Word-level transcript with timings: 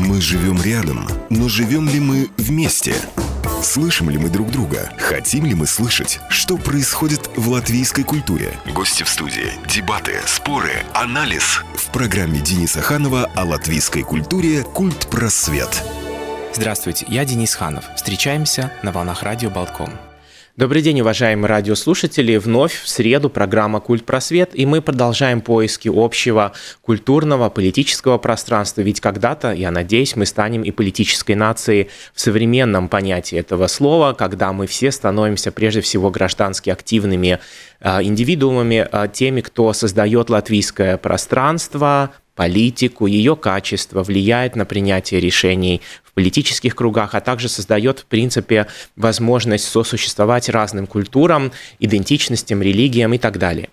Мы 0.00 0.18
живем 0.22 0.60
рядом, 0.62 1.06
но 1.28 1.50
живем 1.50 1.86
ли 1.86 2.00
мы 2.00 2.30
вместе? 2.38 2.94
Слышим 3.62 4.08
ли 4.08 4.16
мы 4.16 4.30
друг 4.30 4.50
друга? 4.50 4.90
Хотим 4.98 5.44
ли 5.44 5.54
мы 5.54 5.66
слышать, 5.66 6.20
что 6.30 6.56
происходит 6.56 7.28
в 7.36 7.50
латвийской 7.50 8.02
культуре? 8.02 8.54
Гости 8.72 9.02
в 9.02 9.10
студии, 9.10 9.52
дебаты, 9.68 10.14
споры, 10.24 10.72
анализ. 10.94 11.60
В 11.74 11.92
программе 11.92 12.40
Дениса 12.40 12.80
Ханова 12.80 13.26
о 13.36 13.44
латвийской 13.44 14.02
культуре 14.02 14.62
«Культ 14.62 15.06
просвет». 15.10 15.84
Здравствуйте, 16.54 17.04
я 17.06 17.26
Денис 17.26 17.54
Ханов. 17.54 17.84
Встречаемся 17.94 18.72
на 18.82 18.92
волнах 18.92 19.22
радио 19.22 19.50
«Болтком». 19.50 19.90
Добрый 20.56 20.82
день, 20.82 21.00
уважаемые 21.00 21.48
радиослушатели. 21.48 22.36
Вновь 22.36 22.82
в 22.82 22.88
среду 22.88 23.30
программа 23.30 23.78
«Культ 23.78 24.04
просвет», 24.04 24.50
и 24.52 24.66
мы 24.66 24.82
продолжаем 24.82 25.42
поиски 25.42 25.88
общего 25.88 26.52
культурного, 26.82 27.48
политического 27.50 28.18
пространства. 28.18 28.80
Ведь 28.80 29.00
когда-то, 29.00 29.52
я 29.52 29.70
надеюсь, 29.70 30.16
мы 30.16 30.26
станем 30.26 30.62
и 30.62 30.72
политической 30.72 31.36
нацией 31.36 31.88
в 32.12 32.20
современном 32.20 32.88
понятии 32.88 33.38
этого 33.38 33.68
слова, 33.68 34.12
когда 34.12 34.52
мы 34.52 34.66
все 34.66 34.90
становимся 34.90 35.52
прежде 35.52 35.82
всего 35.82 36.10
граждански 36.10 36.68
активными 36.68 37.38
а, 37.80 38.02
индивидуумами, 38.02 38.86
а, 38.90 39.06
теми, 39.06 39.42
кто 39.42 39.72
создает 39.72 40.30
латвийское 40.30 40.96
пространство, 40.96 42.10
политику, 42.40 43.04
ее 43.04 43.36
качество 43.36 44.02
влияет 44.02 44.56
на 44.56 44.64
принятие 44.64 45.20
решений 45.20 45.82
в 46.02 46.14
политических 46.14 46.74
кругах, 46.74 47.14
а 47.14 47.20
также 47.20 47.50
создает, 47.50 47.98
в 47.98 48.06
принципе, 48.06 48.66
возможность 48.96 49.68
сосуществовать 49.68 50.48
разным 50.48 50.86
культурам, 50.86 51.52
идентичностям, 51.80 52.62
религиям 52.62 53.12
и 53.12 53.18
так 53.18 53.36
далее. 53.36 53.68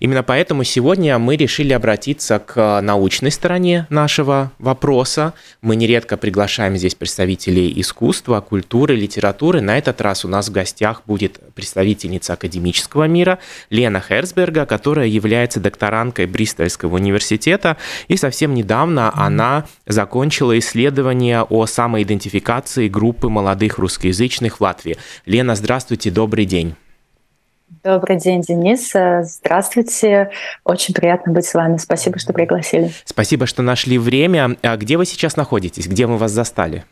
Именно 0.00 0.22
поэтому 0.22 0.64
сегодня 0.64 1.18
мы 1.18 1.36
решили 1.36 1.72
обратиться 1.72 2.38
к 2.38 2.80
научной 2.80 3.30
стороне 3.30 3.86
нашего 3.90 4.52
вопроса. 4.58 5.34
Мы 5.60 5.76
нередко 5.76 6.16
приглашаем 6.16 6.76
здесь 6.76 6.94
представителей 6.94 7.72
искусства, 7.80 8.40
культуры, 8.40 8.94
литературы. 8.96 9.60
На 9.60 9.78
этот 9.78 10.00
раз 10.00 10.24
у 10.24 10.28
нас 10.28 10.48
в 10.48 10.52
гостях 10.52 11.02
будет 11.06 11.40
представительница 11.54 12.34
академического 12.34 13.04
мира 13.04 13.38
Лена 13.70 14.00
Херцберга, 14.00 14.66
которая 14.66 15.06
является 15.06 15.60
докторанткой 15.60 16.26
Бристольского 16.26 16.96
университета. 16.96 17.76
И 18.08 18.16
совсем 18.16 18.54
недавно 18.54 19.12
она 19.14 19.66
закончила 19.86 20.58
исследование 20.58 21.42
о 21.42 21.66
самоидентификации 21.66 22.88
группы 22.88 23.28
молодых 23.28 23.78
русскоязычных 23.78 24.58
в 24.58 24.60
Латвии. 24.60 24.96
Лена, 25.26 25.54
здравствуйте, 25.54 26.10
добрый 26.10 26.44
день. 26.44 26.74
Добрый 27.82 28.16
день, 28.18 28.42
Денис. 28.42 28.92
Здравствуйте. 29.22 30.30
Очень 30.64 30.94
приятно 30.94 31.32
быть 31.32 31.46
с 31.46 31.54
вами. 31.54 31.78
Спасибо, 31.78 32.18
что 32.18 32.32
пригласили. 32.32 32.92
Спасибо, 33.04 33.46
что 33.46 33.62
нашли 33.62 33.98
время. 33.98 34.56
А 34.62 34.76
где 34.76 34.96
вы 34.96 35.06
сейчас 35.06 35.36
находитесь? 35.36 35.88
Где 35.88 36.06
мы 36.06 36.18
вас 36.18 36.30
застали? 36.32 36.84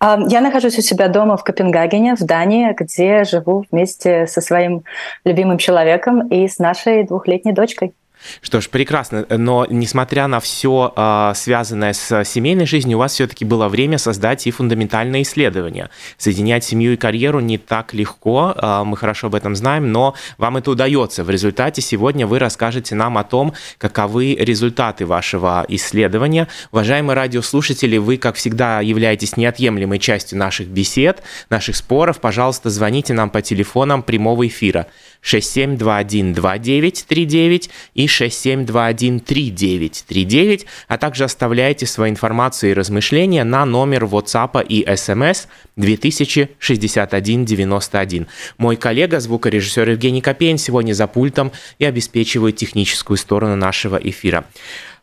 А, 0.00 0.18
я 0.28 0.40
нахожусь 0.40 0.78
у 0.78 0.82
себя 0.82 1.08
дома 1.08 1.36
в 1.36 1.44
Копенгагене, 1.44 2.16
в 2.16 2.20
Дании, 2.20 2.74
где 2.78 3.24
живу 3.24 3.64
вместе 3.70 4.26
со 4.26 4.40
своим 4.40 4.84
любимым 5.24 5.58
человеком 5.58 6.28
и 6.28 6.48
с 6.48 6.58
нашей 6.58 7.04
двухлетней 7.04 7.52
дочкой. 7.52 7.94
Что 8.40 8.60
ж, 8.60 8.68
прекрасно. 8.68 9.26
Но 9.28 9.66
несмотря 9.68 10.26
на 10.26 10.40
все 10.40 10.92
а, 10.96 11.34
связанное 11.34 11.92
с 11.92 12.24
семейной 12.24 12.66
жизнью, 12.66 12.98
у 12.98 13.00
вас 13.00 13.12
все-таки 13.12 13.44
было 13.44 13.68
время 13.68 13.98
создать 13.98 14.46
и 14.46 14.50
фундаментальное 14.50 15.22
исследование. 15.22 15.90
Соединять 16.16 16.64
семью 16.64 16.94
и 16.94 16.96
карьеру 16.96 17.40
не 17.40 17.58
так 17.58 17.94
легко, 17.94 18.54
э, 18.56 18.82
мы 18.84 18.96
хорошо 18.96 19.26
об 19.28 19.34
этом 19.34 19.56
знаем, 19.56 19.92
но 19.92 20.14
вам 20.38 20.56
это 20.56 20.70
удается. 20.70 21.24
В 21.24 21.30
результате 21.30 21.82
сегодня 21.82 22.26
вы 22.26 22.38
расскажете 22.38 22.94
нам 22.94 23.18
о 23.18 23.24
том, 23.24 23.54
каковы 23.78 24.34
результаты 24.34 25.06
вашего 25.06 25.64
исследования. 25.68 26.48
Уважаемые 26.72 27.16
радиослушатели, 27.16 27.96
вы, 27.96 28.16
как 28.16 28.36
всегда, 28.36 28.80
являетесь 28.80 29.36
неотъемлемой 29.36 29.98
частью 29.98 30.38
наших 30.38 30.68
бесед, 30.68 31.22
наших 31.50 31.76
споров. 31.76 32.20
Пожалуйста, 32.20 32.70
звоните 32.70 33.12
нам 33.14 33.30
по 33.30 33.42
телефонам 33.42 34.02
прямого 34.02 34.46
эфира 34.46 34.86
67212939 35.24 37.70
и 37.94 38.06
67213939, 38.06 40.66
а 40.88 40.98
также 40.98 41.24
оставляйте 41.24 41.86
свои 41.86 42.10
информации 42.10 42.70
и 42.70 42.74
размышления 42.74 43.44
на 43.44 43.64
номер 43.64 44.04
WhatsApp 44.04 44.66
и 44.66 44.84
SMS 44.84 45.46
206191. 45.76 48.26
Мой 48.58 48.76
коллега, 48.76 49.20
звукорежиссер 49.20 49.88
Евгений 49.90 50.20
Копейн, 50.20 50.58
сегодня 50.58 50.92
за 50.92 51.06
пультом 51.06 51.52
и 51.78 51.84
обеспечивает 51.84 52.56
техническую 52.56 53.16
сторону 53.16 53.54
нашего 53.56 53.96
эфира. 53.96 54.44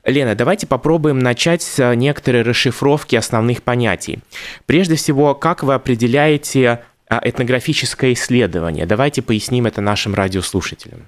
Лена, 0.04 0.34
давайте 0.34 0.66
попробуем 0.66 1.20
начать 1.20 1.62
с 1.62 1.94
некоторой 1.94 2.42
расшифровки 2.42 3.16
основных 3.16 3.62
понятий. 3.62 4.18
Прежде 4.66 4.96
всего, 4.96 5.36
как 5.36 5.62
вы 5.62 5.76
определяете 5.76 6.82
этнографическое 7.22 8.14
исследование. 8.14 8.86
Давайте 8.86 9.22
поясним 9.22 9.66
это 9.66 9.82
нашим 9.82 10.14
радиослушателям. 10.16 11.08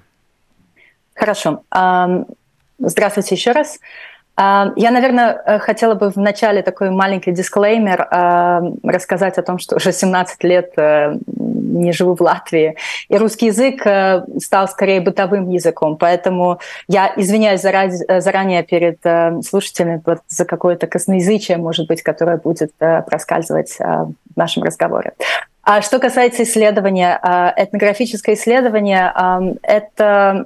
Хорошо. 1.14 1.62
Здравствуйте 2.78 3.34
еще 3.34 3.52
раз. 3.52 3.78
Я, 4.36 4.90
наверное, 4.90 5.40
э, 5.46 5.58
хотела 5.60 5.94
бы 5.94 6.10
в 6.10 6.16
начале 6.16 6.62
такой 6.62 6.90
маленький 6.90 7.30
дисклеймер 7.30 8.08
рассказать 8.82 9.38
о 9.38 9.42
том, 9.42 9.60
что 9.60 9.76
уже 9.76 9.92
17 9.92 10.42
лет 10.42 10.72
э, 10.76 11.14
не 11.26 11.92
живу 11.92 12.16
в 12.16 12.20
Латвии, 12.20 12.76
и 13.08 13.16
русский 13.16 13.46
язык 13.46 13.86
э, 13.86 14.24
стал 14.40 14.66
скорее 14.66 15.00
бытовым 15.00 15.48
языком, 15.50 15.96
поэтому 15.96 16.58
я 16.88 17.12
извиняюсь 17.16 17.60
заранее 17.60 18.64
перед 18.64 18.98
слушателями 19.46 20.02
за 20.26 20.44
какое-то 20.44 20.88
косноязычие, 20.88 21.56
может 21.58 21.86
быть, 21.86 22.02
которое 22.02 22.36
будет 22.36 22.72
проскальзывать 22.78 23.78
в 23.78 24.36
нашем 24.36 24.64
разговоре. 24.64 25.12
А 25.64 25.80
что 25.82 25.98
касается 25.98 26.42
исследования, 26.42 27.18
этнографическое 27.56 28.34
исследование— 28.34 29.12
это 29.62 30.44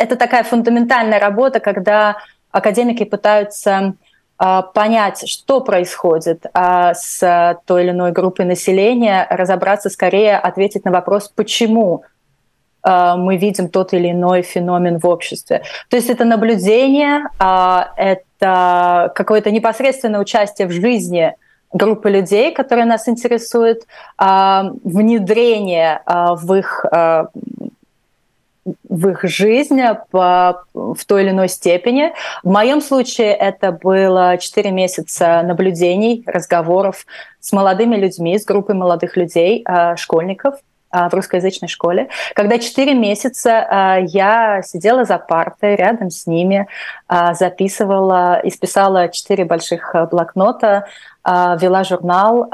это 0.00 0.16
такая 0.16 0.44
фундаментальная 0.44 1.20
работа, 1.20 1.60
когда 1.60 2.16
академики 2.50 3.04
пытаются 3.04 3.96
а, 4.38 4.62
понять, 4.62 5.28
что 5.28 5.60
происходит 5.60 6.46
а, 6.54 6.94
с 6.94 7.60
той 7.66 7.82
или 7.82 7.90
иной 7.90 8.10
группой 8.10 8.46
населения, 8.46 9.26
разобраться 9.28 9.90
скорее, 9.90 10.38
ответить 10.38 10.86
на 10.86 10.90
вопрос, 10.90 11.28
почему 11.28 12.04
а, 12.82 13.18
мы 13.18 13.36
видим 13.36 13.68
тот 13.68 13.92
или 13.92 14.10
иной 14.10 14.40
феномен 14.40 14.98
в 14.98 15.06
обществе. 15.06 15.62
То 15.90 15.96
есть 15.96 16.08
это 16.08 16.24
наблюдение, 16.24 17.28
это 17.38 19.12
какое-то 19.14 19.50
непосредственное 19.50 20.20
участие 20.20 20.66
в 20.66 20.72
жизни 20.72 21.34
группы 21.72 22.10
людей, 22.10 22.52
которые 22.52 22.84
нас 22.84 23.08
интересуют, 23.08 23.82
внедрение 24.18 26.02
в 26.06 26.54
их 26.54 26.84
в 28.88 29.08
их 29.08 29.24
жизнь 29.24 29.80
по, 30.10 30.64
в 30.74 31.04
той 31.06 31.22
или 31.22 31.30
иной 31.30 31.48
степени. 31.48 32.12
В 32.42 32.50
моем 32.50 32.80
случае 32.80 33.32
это 33.32 33.72
было 33.72 34.36
4 34.38 34.70
месяца 34.70 35.42
наблюдений, 35.42 36.22
разговоров 36.26 37.06
с 37.40 37.52
молодыми 37.52 37.96
людьми, 37.96 38.38
с 38.38 38.44
группой 38.44 38.74
молодых 38.74 39.16
людей, 39.16 39.62
а, 39.64 39.96
школьников 39.96 40.56
а, 40.90 41.08
в 41.08 41.14
русскоязычной 41.14 41.68
школе, 41.68 42.08
когда 42.34 42.58
4 42.58 42.94
месяца 42.94 43.66
а, 43.68 43.98
я 43.98 44.62
сидела 44.62 45.04
за 45.04 45.18
партой 45.18 45.76
рядом 45.76 46.10
с 46.10 46.26
ними, 46.26 46.66
записывала, 47.32 48.40
исписала 48.44 49.08
4 49.08 49.44
больших 49.44 49.94
блокнота, 50.10 50.86
вела 51.24 51.84
журнал 51.84 52.50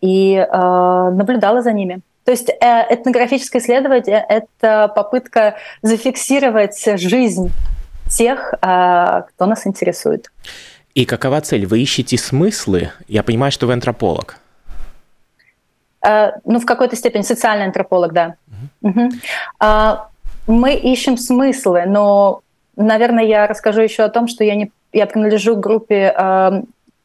и 0.00 0.46
наблюдала 0.50 1.62
за 1.62 1.72
ними. 1.72 2.00
То 2.24 2.32
есть 2.32 2.50
э, 2.50 2.94
этнографическое 2.94 3.62
исследование— 3.62 4.22
это 4.28 4.92
попытка 4.94 5.56
зафиксировать 5.80 6.84
жизнь 6.98 7.50
тех, 8.10 8.52
кто 8.60 9.46
нас 9.46 9.66
интересует. 9.66 10.30
И 10.94 11.06
какова 11.06 11.40
цель? 11.40 11.64
Вы 11.64 11.80
ищете 11.80 12.18
смыслы? 12.18 12.90
Я 13.06 13.22
понимаю, 13.22 13.50
что 13.50 13.66
вы 13.66 13.72
антрополог. 13.72 14.36
Ну, 16.02 16.60
в 16.60 16.66
какой-то 16.66 16.96
степени 16.96 17.22
социальный 17.22 17.66
антрополог, 17.66 18.12
да. 18.12 18.34
Угу. 18.82 19.00
Угу. 19.00 19.10
Мы 20.48 20.74
ищем 20.74 21.16
смыслы, 21.16 21.84
но, 21.86 22.42
наверное, 22.76 23.24
я 23.24 23.46
расскажу 23.46 23.80
еще 23.80 24.02
о 24.02 24.08
том, 24.08 24.28
что 24.28 24.44
я 24.44 24.54
не 24.54 24.70
я 24.92 25.06
принадлежу 25.06 25.56
к 25.56 25.60
группе 25.60 26.14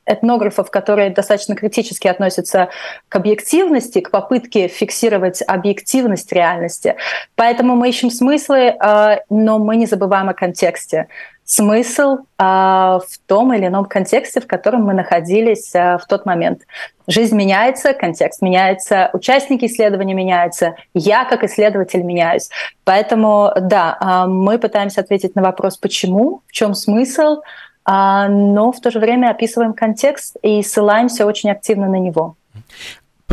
этнографов, 0.06 0.70
которые 0.70 1.10
достаточно 1.10 1.56
критически 1.56 2.08
относятся 2.08 2.70
к 3.10 3.16
объективности, 3.16 4.02
к 4.02 4.12
попытке 4.12 4.68
фиксировать 4.68 5.42
объективность 5.42 6.32
реальности. 6.32 6.96
Поэтому 7.36 7.76
мы 7.76 7.90
ищем 7.90 8.10
смыслы, 8.10 8.76
а, 8.80 9.20
но 9.30 9.60
мы 9.60 9.78
не 9.78 9.86
забываем 9.86 10.30
о 10.30 10.34
контексте. 10.34 11.08
Смысл 11.46 12.20
а, 12.38 13.00
в 13.00 13.18
том 13.28 13.54
или 13.54 13.68
ином 13.68 13.86
контексте, 13.86 14.40
в 14.40 14.48
котором 14.48 14.84
мы 14.84 14.94
находились 14.94 15.74
а, 15.76 15.98
в 15.98 16.06
тот 16.06 16.26
момент. 16.26 16.62
Жизнь 17.08 17.36
меняется, 17.36 17.94
контекст 17.94 18.42
меняется, 18.42 19.10
участники 19.14 19.66
исследования 19.66 20.14
меняются, 20.14 20.76
я 20.94 21.26
как 21.26 21.44
исследователь 21.44 22.02
меняюсь. 22.02 22.50
Поэтому, 22.86 23.52
да, 23.60 24.26
мы 24.28 24.58
пытаемся 24.58 25.02
ответить 25.02 25.36
на 25.36 25.42
вопрос, 25.42 25.76
почему, 25.76 26.42
в 26.48 26.54
чем 26.54 26.74
смысл, 26.74 27.42
но 27.86 28.72
в 28.72 28.80
то 28.80 28.92
же 28.92 29.00
время 29.00 29.30
описываем 29.30 29.74
контекст 29.74 30.38
и 30.42 30.62
ссылаемся 30.64 31.26
очень 31.26 31.52
активно 31.52 31.88
на 31.88 32.00
него. 32.00 32.36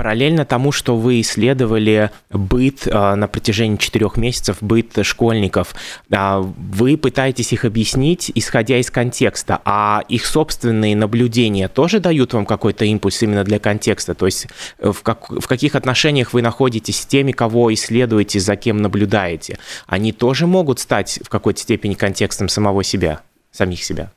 Параллельно 0.00 0.47
тому, 0.47 0.73
что 0.73 0.97
вы 0.97 1.20
исследовали 1.20 2.11
быт 2.31 2.88
а, 2.91 3.17
на 3.17 3.29
протяжении 3.29 3.76
четырех 3.76 4.17
месяцев, 4.17 4.56
быт 4.62 4.99
школьников, 5.02 5.75
а, 6.11 6.41
вы 6.41 6.97
пытаетесь 6.97 7.52
их 7.52 7.67
объяснить, 7.67 8.32
исходя 8.35 8.79
из 8.79 8.91
контекста, 8.91 9.61
а 9.67 10.02
их 10.08 10.25
собственные 10.25 10.97
наблюдения 10.97 11.69
тоже 11.69 12.00
дают 12.00 12.32
вам 12.32 12.47
какой-то 12.47 12.87
импульс 12.87 13.23
именно 13.23 13.44
для 13.44 13.58
контекста? 13.58 14.14
То 14.14 14.25
есть 14.25 14.47
э, 14.79 14.91
в, 14.91 15.02
как, 15.02 15.29
в 15.29 15.47
каких 15.47 15.75
отношениях 15.75 16.32
вы 16.32 16.41
находитесь 16.41 17.00
с 17.00 17.05
теми, 17.05 17.32
кого 17.32 17.70
исследуете, 17.75 18.41
за 18.41 18.56
кем 18.56 18.79
наблюдаете? 18.79 19.58
Они 19.87 20.12
тоже 20.12 20.47
могут 20.47 20.79
стать 20.79 21.20
в 21.23 21.29
какой-то 21.29 21.61
степени 21.61 21.93
контекстом 21.93 22.49
самого 22.49 22.85
себя, 22.85 23.20
самих 23.52 23.85
себя? 23.85 24.11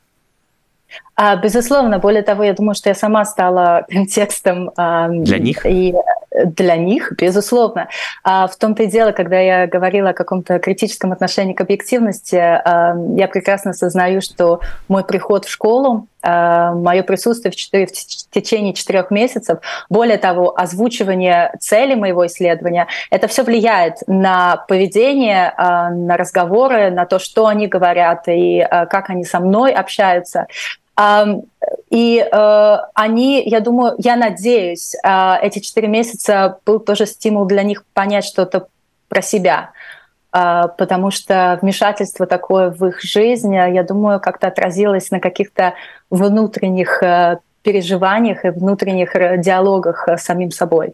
А, 1.15 1.35
безусловно, 1.35 1.99
более 1.99 2.23
того, 2.23 2.43
я 2.43 2.53
думаю, 2.53 2.75
что 2.75 2.89
я 2.89 2.95
сама 2.95 3.25
стала 3.25 3.85
контекстом 3.89 4.71
для 4.75 5.39
них. 5.39 5.65
И 5.65 5.93
для 6.45 6.75
них, 6.77 7.13
безусловно. 7.17 7.89
А 8.23 8.47
в 8.47 8.55
том-то 8.57 8.83
и 8.83 8.87
дело, 8.87 9.11
когда 9.11 9.39
я 9.39 9.67
говорила 9.67 10.09
о 10.09 10.13
каком-то 10.13 10.59
критическом 10.59 11.11
отношении 11.11 11.53
к 11.53 11.61
объективности, 11.61 12.35
я 12.35 13.27
прекрасно 13.31 13.71
осознаю, 13.71 14.21
что 14.21 14.59
мой 14.87 15.03
приход 15.03 15.45
в 15.45 15.51
школу, 15.51 16.07
мое 16.23 17.03
присутствие 17.03 17.51
в, 17.51 17.55
4, 17.55 17.85
в 17.85 17.91
течение 18.31 18.73
четырех 18.73 19.11
месяцев, 19.11 19.59
более 19.89 20.17
того, 20.17 20.57
озвучивание 20.57 21.53
цели 21.59 21.95
моего 21.95 22.25
исследования, 22.25 22.87
это 23.11 23.27
все 23.27 23.43
влияет 23.43 23.97
на 24.07 24.65
поведение, 24.67 25.53
на 25.57 26.17
разговоры, 26.17 26.89
на 26.91 27.05
то, 27.05 27.19
что 27.19 27.47
они 27.47 27.67
говорят 27.67 28.23
и 28.27 28.65
как 28.69 29.09
они 29.09 29.23
со 29.23 29.39
мной 29.39 29.73
общаются. 29.73 30.47
И 31.89 32.17
э, 32.19 32.77
они, 32.93 33.43
я 33.47 33.59
думаю, 33.59 33.95
я 33.99 34.15
надеюсь, 34.15 34.95
э, 34.95 35.35
эти 35.41 35.59
четыре 35.59 35.87
месяца 35.87 36.57
был 36.65 36.79
тоже 36.79 37.05
стимул 37.05 37.45
для 37.45 37.63
них 37.63 37.85
понять 37.93 38.25
что-то 38.25 38.67
про 39.09 39.21
себя, 39.21 39.71
э, 40.31 40.63
потому 40.77 41.11
что 41.11 41.59
вмешательство 41.61 42.25
такое 42.25 42.69
в 42.71 42.85
их 42.85 43.01
жизнь, 43.01 43.53
я 43.53 43.83
думаю, 43.83 44.19
как-то 44.19 44.47
отразилось 44.47 45.11
на 45.11 45.19
каких-то 45.19 45.75
внутренних 46.09 47.01
переживаниях 47.63 48.45
и 48.45 48.49
внутренних 48.49 49.13
диалогах 49.41 50.07
с 50.07 50.23
самим 50.23 50.51
собой. 50.51 50.93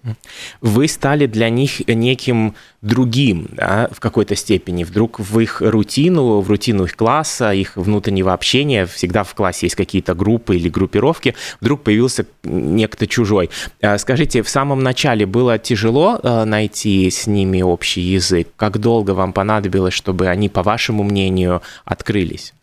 Вы 0.61 0.87
стали 0.87 1.25
для 1.25 1.49
них 1.49 1.87
неким 1.87 2.55
другим 2.81 3.47
да, 3.51 3.89
в 3.91 3.99
какой-то 3.99 4.35
степени. 4.35 4.83
Вдруг 4.83 5.19
в 5.19 5.39
их 5.39 5.61
рутину, 5.61 6.39
в 6.39 6.49
рутину 6.49 6.85
их 6.85 6.95
класса, 6.95 7.51
их 7.51 7.75
внутреннего 7.75 8.33
общения, 8.33 8.85
всегда 8.85 9.23
в 9.23 9.33
классе 9.33 9.65
есть 9.65 9.75
какие-то 9.75 10.13
группы 10.13 10.55
или 10.55 10.69
группировки, 10.69 11.35
вдруг 11.59 11.81
появился 11.81 12.25
некто 12.43 13.07
чужой. 13.07 13.49
А 13.81 13.97
скажите, 13.97 14.43
в 14.43 14.49
самом 14.49 14.81
начале 14.81 15.25
было 15.25 15.57
тяжело 15.57 16.19
э, 16.21 16.45
найти 16.45 17.09
с 17.09 17.27
ними 17.27 17.61
общий 17.61 18.01
язык? 18.01 18.47
Как 18.55 18.77
долго 18.77 19.11
вам 19.11 19.33
понадобилось, 19.33 19.93
чтобы 19.93 20.27
они, 20.27 20.47
по 20.49 20.63
вашему 20.63 21.03
мнению, 21.03 21.61
открылись? 21.83 22.53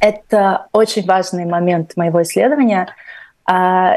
Это 0.00 0.66
очень 0.72 1.04
важный 1.04 1.44
момент 1.44 1.96
моего 1.96 2.22
исследования. 2.22 2.88
А, 3.44 3.96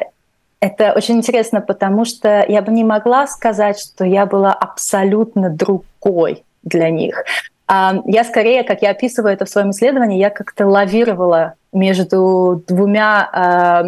это 0.60 0.94
очень 0.94 1.18
интересно, 1.18 1.62
потому 1.62 2.06
что 2.06 2.46
я 2.48 2.62
бы 2.62 2.72
не 2.72 2.84
могла 2.84 3.26
сказать, 3.28 3.80
что 3.80 4.06
я 4.06 4.26
была 4.26 4.54
абсолютно 4.54 5.50
другой 5.50 6.44
для 6.64 6.90
них. 6.90 7.24
А, 7.68 8.02
я 8.06 8.24
скорее, 8.26 8.64
как 8.64 8.82
я 8.82 8.92
описываю 8.92 9.34
это 9.34 9.46
в 9.46 9.50
своем 9.50 9.72
исследовании, 9.72 10.20
я 10.20 10.30
как-то 10.30 10.68
лавировала 10.68 11.54
между 11.72 12.64
двумя 12.68 13.30
а, 13.32 13.84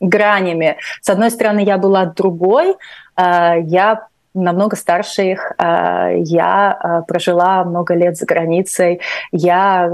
гранями. 0.00 0.76
С 1.00 1.08
одной 1.08 1.30
стороны, 1.30 1.60
я 1.60 1.78
была 1.78 2.06
другой, 2.06 2.76
я 3.16 4.06
намного 4.42 4.76
старше 4.76 5.22
их. 5.32 5.52
А, 5.58 6.10
я 6.10 6.72
а, 6.72 7.02
прожила 7.02 7.64
много 7.64 7.94
лет 7.94 8.16
за 8.16 8.26
границей. 8.26 9.00
Я 9.32 9.90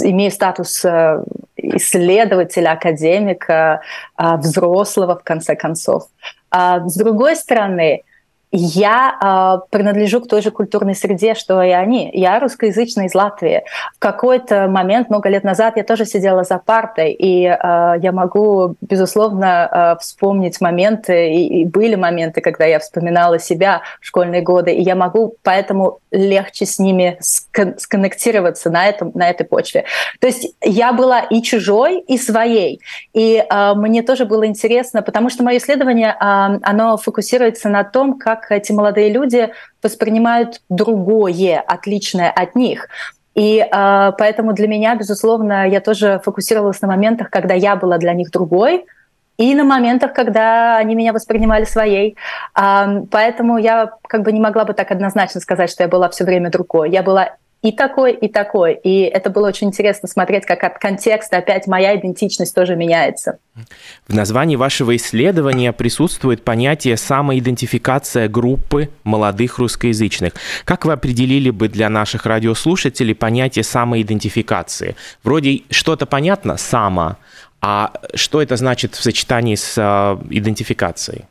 имею 0.00 0.30
статус 0.30 0.84
э, 0.84 1.22
исследователя, 1.56 2.72
академика, 2.72 3.80
а, 4.16 4.36
взрослого, 4.36 5.16
в 5.18 5.24
конце 5.24 5.56
концов. 5.56 6.08
С 6.50 6.96
другой 6.96 7.36
стороны, 7.36 8.04
я 8.50 9.18
э, 9.20 9.66
принадлежу 9.70 10.20
к 10.20 10.28
той 10.28 10.42
же 10.42 10.50
культурной 10.50 10.94
среде, 10.94 11.34
что 11.34 11.62
и 11.62 11.70
они. 11.70 12.10
Я 12.14 12.40
русскоязычная 12.40 13.06
из 13.06 13.14
Латвии. 13.14 13.62
В 13.96 13.98
какой-то 13.98 14.68
момент, 14.68 15.10
много 15.10 15.28
лет 15.28 15.44
назад, 15.44 15.76
я 15.76 15.84
тоже 15.84 16.06
сидела 16.06 16.44
за 16.44 16.58
партой, 16.58 17.12
и 17.12 17.44
э, 17.44 17.56
я 18.00 18.12
могу, 18.12 18.76
безусловно, 18.80 19.68
э, 19.70 20.00
вспомнить 20.00 20.60
моменты, 20.60 21.30
и, 21.30 21.60
и 21.60 21.64
были 21.66 21.94
моменты, 21.94 22.40
когда 22.40 22.64
я 22.64 22.78
вспоминала 22.78 23.38
себя 23.38 23.82
в 24.00 24.06
школьные 24.06 24.42
годы, 24.42 24.72
и 24.72 24.82
я 24.82 24.94
могу 24.94 25.34
поэтому 25.42 25.98
легче 26.10 26.64
с 26.64 26.78
ними 26.78 27.18
скон- 27.20 27.78
сконнектироваться 27.78 28.70
на, 28.70 28.86
этом, 28.86 29.12
на 29.14 29.28
этой 29.28 29.44
почве. 29.44 29.84
То 30.20 30.26
есть 30.26 30.54
я 30.62 30.92
была 30.92 31.20
и 31.20 31.42
чужой, 31.42 32.00
и 32.00 32.16
своей. 32.16 32.80
И 33.12 33.44
э, 33.48 33.74
мне 33.74 34.02
тоже 34.02 34.24
было 34.24 34.46
интересно, 34.46 35.02
потому 35.02 35.28
что 35.28 35.42
мое 35.42 35.58
исследование, 35.58 36.10
э, 36.10 36.58
оно 36.62 36.96
фокусируется 36.96 37.68
на 37.68 37.84
том, 37.84 38.18
как 38.18 38.37
как 38.40 38.52
эти 38.52 38.72
молодые 38.72 39.10
люди 39.12 39.50
воспринимают 39.82 40.62
другое, 40.68 41.60
отличное 41.60 42.30
от 42.30 42.54
них. 42.54 42.88
И 43.34 43.60
э, 43.60 44.12
поэтому 44.18 44.52
для 44.52 44.66
меня, 44.66 44.96
безусловно, 44.96 45.68
я 45.68 45.80
тоже 45.80 46.20
фокусировалась 46.24 46.80
на 46.80 46.88
моментах, 46.88 47.30
когда 47.30 47.54
я 47.54 47.76
была 47.76 47.98
для 47.98 48.12
них 48.12 48.30
другой, 48.32 48.84
и 49.36 49.54
на 49.54 49.62
моментах, 49.62 50.12
когда 50.12 50.78
они 50.78 50.96
меня 50.96 51.12
воспринимали 51.12 51.64
своей. 51.64 52.16
Э, 52.58 53.02
поэтому 53.10 53.58
я 53.58 53.92
как 54.08 54.22
бы 54.22 54.32
не 54.32 54.40
могла 54.40 54.64
бы 54.64 54.74
так 54.74 54.90
однозначно 54.90 55.40
сказать, 55.40 55.70
что 55.70 55.84
я 55.84 55.88
была 55.88 56.08
все 56.08 56.24
время 56.24 56.50
другой. 56.50 56.90
Я 56.90 57.02
была 57.02 57.36
и 57.60 57.72
такой, 57.72 58.14
и 58.14 58.28
такой. 58.28 58.74
И 58.74 59.02
это 59.02 59.30
было 59.30 59.48
очень 59.48 59.68
интересно 59.68 60.08
смотреть, 60.08 60.46
как 60.46 60.62
от 60.62 60.78
контекста 60.78 61.38
опять 61.38 61.66
моя 61.66 61.96
идентичность 61.96 62.54
тоже 62.54 62.76
меняется. 62.76 63.38
В 64.06 64.14
названии 64.14 64.54
вашего 64.54 64.94
исследования 64.94 65.72
присутствует 65.72 66.44
понятие 66.44 66.96
самоидентификация 66.96 68.28
группы 68.28 68.90
молодых 69.02 69.58
русскоязычных. 69.58 70.34
Как 70.64 70.84
вы 70.84 70.92
определили 70.92 71.50
бы 71.50 71.68
для 71.68 71.88
наших 71.88 72.26
радиослушателей 72.26 73.14
понятие 73.14 73.64
самоидентификации? 73.64 74.94
Вроде 75.24 75.62
что-то 75.70 76.06
понятно, 76.06 76.56
само, 76.56 77.16
а 77.60 77.92
что 78.14 78.40
это 78.40 78.56
значит 78.56 78.94
в 78.94 79.02
сочетании 79.02 79.56
с 79.56 79.74
э, 79.76 80.26
идентификацией? 80.30 81.24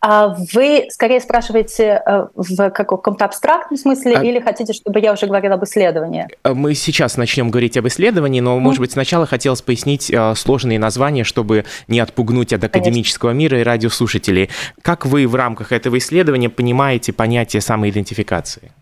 А 0.00 0.36
вы 0.52 0.86
скорее 0.90 1.20
спрашиваете 1.20 2.02
э, 2.04 2.26
в 2.34 2.70
каком-то 2.70 3.24
абстрактном 3.24 3.78
смысле 3.78 4.16
а... 4.16 4.22
или 4.22 4.40
хотите, 4.40 4.72
чтобы 4.72 5.00
я 5.00 5.12
уже 5.12 5.26
говорила 5.26 5.54
об 5.54 5.64
исследовании? 5.64 6.28
Э, 6.44 6.52
мы 6.52 6.74
сейчас 6.74 7.16
начнем 7.16 7.50
говорить 7.50 7.76
об 7.76 7.86
исследовании, 7.88 8.40
но, 8.40 8.56
mm. 8.56 8.60
может 8.60 8.80
быть, 8.80 8.92
сначала 8.92 9.26
хотелось 9.26 9.62
пояснить 9.62 10.10
э, 10.10 10.34
сложные 10.34 10.78
названия, 10.78 11.24
чтобы 11.24 11.64
не 11.88 11.98
отпугнуть 11.98 12.52
от 12.52 12.62
академического 12.62 13.30
Конечно. 13.30 13.40
мира 13.40 13.60
и 13.60 13.64
радиослушателей. 13.64 14.50
Как 14.82 15.06
вы 15.06 15.26
в 15.26 15.34
рамках 15.34 15.72
этого 15.72 15.96
исследования 15.98 16.50
понимаете 16.50 17.12
понятие 17.12 17.62
самоидентификации? 17.62 18.72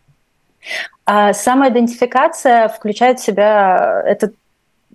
А, 1.07 1.33
самоидентификация 1.33 2.69
включает 2.69 3.21
в 3.21 3.25
себя 3.25 4.03
это 4.07 4.33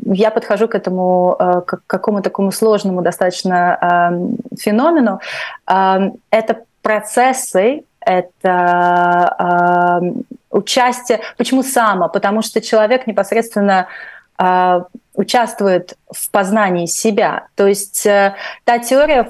я 0.05 0.31
подхожу 0.31 0.67
к 0.67 0.75
этому, 0.75 1.35
э, 1.39 1.61
к 1.65 1.81
какому-то 1.87 2.23
такому 2.23 2.51
сложному 2.51 3.01
достаточно 3.01 3.77
эм, 3.81 4.37
феномену. 4.57 5.19
Эм, 5.67 6.13
это 6.31 6.63
процессы, 6.81 7.83
это 7.99 9.99
эм, 10.01 10.23
участие. 10.51 11.19
Почему 11.37 11.63
само? 11.63 12.09
Потому 12.09 12.41
что 12.41 12.61
человек 12.61 13.07
непосредственно 13.07 13.87
э, 14.37 14.81
участвует 15.13 15.97
в 16.11 16.31
познании 16.31 16.85
себя. 16.85 17.47
То 17.55 17.67
есть 17.67 18.05
э, 18.05 18.35
та 18.63 18.79
теория, 18.79 19.29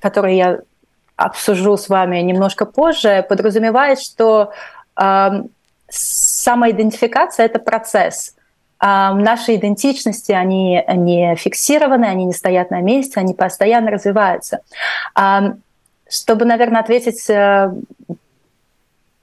которую 0.00 0.36
я 0.36 0.58
обсужу 1.16 1.76
с 1.76 1.88
вами 1.88 2.18
немножко 2.18 2.66
позже, 2.66 3.24
подразумевает, 3.28 4.00
что 4.00 4.52
самоидентификация— 5.88 7.46
это 7.46 7.58
процесс— 7.58 8.34
наши 8.86 9.54
идентичности, 9.54 10.32
они 10.32 10.84
не 10.94 11.36
фиксированы, 11.36 12.04
они 12.04 12.26
не 12.26 12.34
стоят 12.34 12.70
на 12.70 12.82
месте, 12.82 13.18
они 13.18 13.32
постоянно 13.32 13.90
развиваются. 13.90 14.60
Чтобы, 16.06 16.44
наверное, 16.44 16.82
ответить 16.82 17.28
э, 17.30 17.72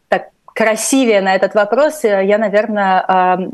так 0.10 0.30
красивее 0.46 1.22
на 1.22 1.36
этот 1.36 1.54
вопрос, 1.54 2.04
э, 2.04 2.26
я, 2.26 2.40
наверное, 2.40 3.52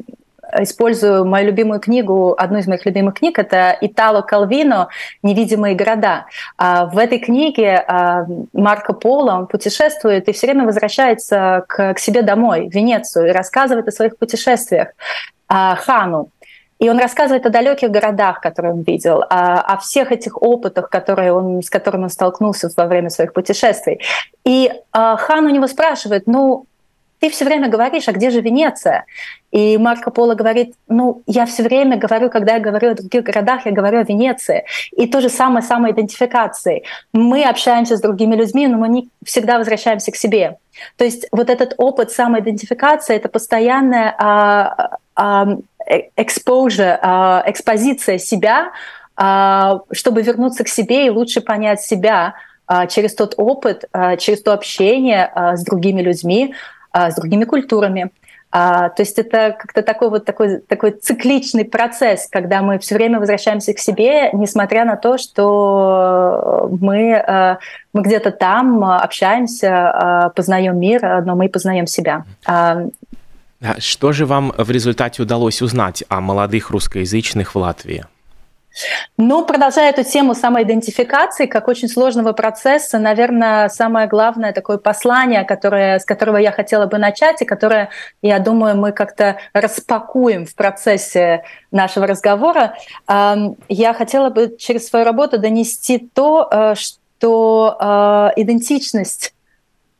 использую 0.59 1.25
мою 1.25 1.47
любимую 1.47 1.79
книгу, 1.79 2.33
одну 2.37 2.59
из 2.59 2.67
моих 2.67 2.85
любимых 2.85 3.15
книг, 3.15 3.37
это 3.37 3.77
Итало 3.81 4.21
Калвино 4.21 4.87
«Невидимые 5.23 5.75
города». 5.75 6.25
А, 6.57 6.85
в 6.85 6.97
этой 6.97 7.19
книге 7.19 7.83
а, 7.85 8.25
Марко 8.53 8.93
Поло 8.93 9.33
он 9.33 9.47
путешествует 9.47 10.27
и 10.29 10.31
все 10.31 10.47
время 10.47 10.65
возвращается 10.65 11.65
к 11.67 11.99
себе 11.99 12.21
домой, 12.21 12.69
в 12.69 12.73
Венецию, 12.73 13.27
и 13.27 13.31
рассказывает 13.31 13.87
о 13.87 13.91
своих 13.91 14.17
путешествиях. 14.17 14.89
А, 15.47 15.75
Хану. 15.75 16.29
И 16.79 16.89
он 16.89 16.99
рассказывает 16.99 17.45
о 17.45 17.49
далеких 17.49 17.89
городах, 17.89 18.39
которые 18.39 18.73
он 18.73 18.83
видел, 18.83 19.23
о, 19.29 19.61
о 19.61 19.77
всех 19.77 20.11
этих 20.11 20.39
опытах, 20.41 20.89
которые 20.89 21.33
он, 21.33 21.63
с 21.63 21.69
которыми 21.71 22.03
он 22.03 22.09
столкнулся 22.09 22.69
во 22.77 22.85
время 22.85 23.09
своих 23.09 23.33
путешествий. 23.33 23.99
И 24.45 24.69
э, 24.71 25.15
хан 25.17 25.45
у 25.45 25.49
него 25.49 25.65
спрашивает, 25.65 26.27
ну, 26.27 26.66
ты 27.19 27.29
все 27.29 27.45
время 27.45 27.69
говоришь, 27.69 28.07
а 28.07 28.11
где 28.11 28.29
же 28.29 28.41
Венеция? 28.41 29.05
И 29.51 29.77
Марко 29.77 30.11
Поло 30.11 30.35
говорит, 30.35 30.75
ну, 30.87 31.23
я 31.25 31.45
все 31.45 31.63
время 31.63 31.97
говорю, 31.97 32.29
когда 32.29 32.55
я 32.55 32.59
говорю 32.59 32.91
о 32.91 32.95
других 32.95 33.23
городах, 33.23 33.65
я 33.65 33.71
говорю 33.71 33.99
о 33.99 34.03
Венеции. 34.03 34.65
И 34.91 35.07
то 35.07 35.21
же 35.21 35.29
самое 35.29 35.63
с 35.63 35.67
самоидентификацией. 35.67 36.83
Мы 37.13 37.43
общаемся 37.43 37.97
с 37.97 38.01
другими 38.01 38.35
людьми, 38.35 38.67
но 38.67 38.77
мы 38.77 38.89
не 38.89 39.09
всегда 39.25 39.57
возвращаемся 39.57 40.11
к 40.11 40.15
себе. 40.15 40.57
То 40.95 41.05
есть 41.05 41.27
вот 41.31 41.49
этот 41.49 41.73
опыт 41.77 42.11
самоидентификации— 42.11 43.15
это 43.17 43.29
постоянная 43.29 44.13
а, 44.17 44.97
а, 45.15 45.47
exposure, 46.15 46.99
а, 47.01 47.43
экспозиция 47.47 48.19
себя, 48.19 48.71
а, 49.15 49.81
чтобы 49.91 50.21
вернуться 50.21 50.63
к 50.63 50.67
себе 50.67 51.07
и 51.07 51.09
лучше 51.09 51.41
понять 51.41 51.81
себя 51.81 52.35
а, 52.67 52.85
через 52.85 53.15
тот 53.15 53.33
опыт, 53.37 53.85
а, 53.91 54.17
через 54.17 54.43
то 54.43 54.53
общение 54.53 55.31
а, 55.33 55.55
с 55.55 55.63
другими 55.63 56.01
людьми, 56.01 56.53
с 57.11 57.15
другими 57.15 57.45
культурами. 57.45 58.11
А, 58.49 58.89
то 58.89 59.01
есть 59.01 59.19
это 59.19 59.55
как-то 59.59 59.81
такой 59.81 60.09
вот 60.09 60.25
такой, 60.25 60.59
такой 60.59 60.91
цикличный 60.91 61.65
процесс, 61.65 62.27
когда 62.31 62.61
мы 62.61 62.79
все 62.79 62.95
время 62.95 63.19
возвращаемся 63.19 63.73
к 63.73 63.79
себе, 63.79 64.29
несмотря 64.31 64.85
на 64.85 64.95
то, 64.95 65.17
что 65.17 66.69
мы, 66.81 67.15
а, 67.15 67.59
мы 67.91 68.01
где-то 68.01 68.31
там 68.31 68.83
общаемся, 68.85 69.91
а, 69.91 70.29
познаем 70.29 70.79
мир, 70.79 71.23
но 71.25 71.35
мы 71.35 71.49
познаем 71.49 71.87
себя. 71.87 72.23
А, 72.45 72.85
что 73.79 74.11
же 74.13 74.25
вам 74.25 74.53
в 74.57 74.71
результате 74.71 75.21
удалось 75.21 75.61
узнать 75.61 76.03
о 76.07 76.21
молодых 76.21 76.69
русскоязычных 76.69 77.53
в 77.53 77.57
Латвии? 77.57 78.05
Ну, 79.17 79.45
продолжая 79.45 79.91
эту 79.91 80.03
тему 80.03 80.35
самоидентификации, 80.35 81.45
как 81.47 81.67
очень 81.67 81.87
сложного 81.87 82.33
процесса, 82.33 82.99
наверное, 82.99 83.69
самое 83.69 84.07
главное 84.07 84.53
такое 84.53 84.77
послание, 84.77 85.43
которое, 85.43 85.99
с 85.99 86.05
которого 86.05 86.37
я 86.37 86.51
хотела 86.51 86.85
бы 86.85 86.97
начать, 86.97 87.41
и 87.41 87.45
которое, 87.45 87.89
я 88.21 88.39
думаю, 88.39 88.77
мы 88.77 88.91
как-то 88.91 89.37
распакуем 89.53 90.45
в 90.45 90.55
процессе 90.55 91.43
нашего 91.71 92.07
разговора, 92.07 92.75
я 93.07 93.93
хотела 93.93 94.29
бы 94.29 94.55
через 94.57 94.87
свою 94.87 95.05
работу 95.05 95.39
донести 95.39 96.09
то, 96.13 96.47
э, 96.51 96.75
что 96.75 97.77
э, 97.79 98.41
идентичность 98.41 99.33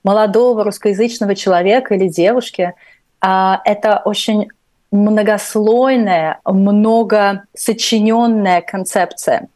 молодого 0.03 0.63
русскоязычного 0.63 1.35
человека 1.35 1.95
или 1.95 2.07
девушки— 2.07 2.73
это 3.21 4.01
очень 4.05 4.49
многослойная, 4.91 6.39
многосочиненная 6.45 8.61
концепция. 8.61 9.49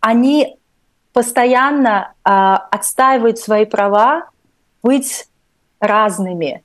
Они 0.00 0.56
постоянно 1.12 2.12
а, 2.24 2.56
отстаивают 2.70 3.38
свои 3.38 3.64
права 3.64 4.24
быть 4.82 5.26
разными, 5.80 6.62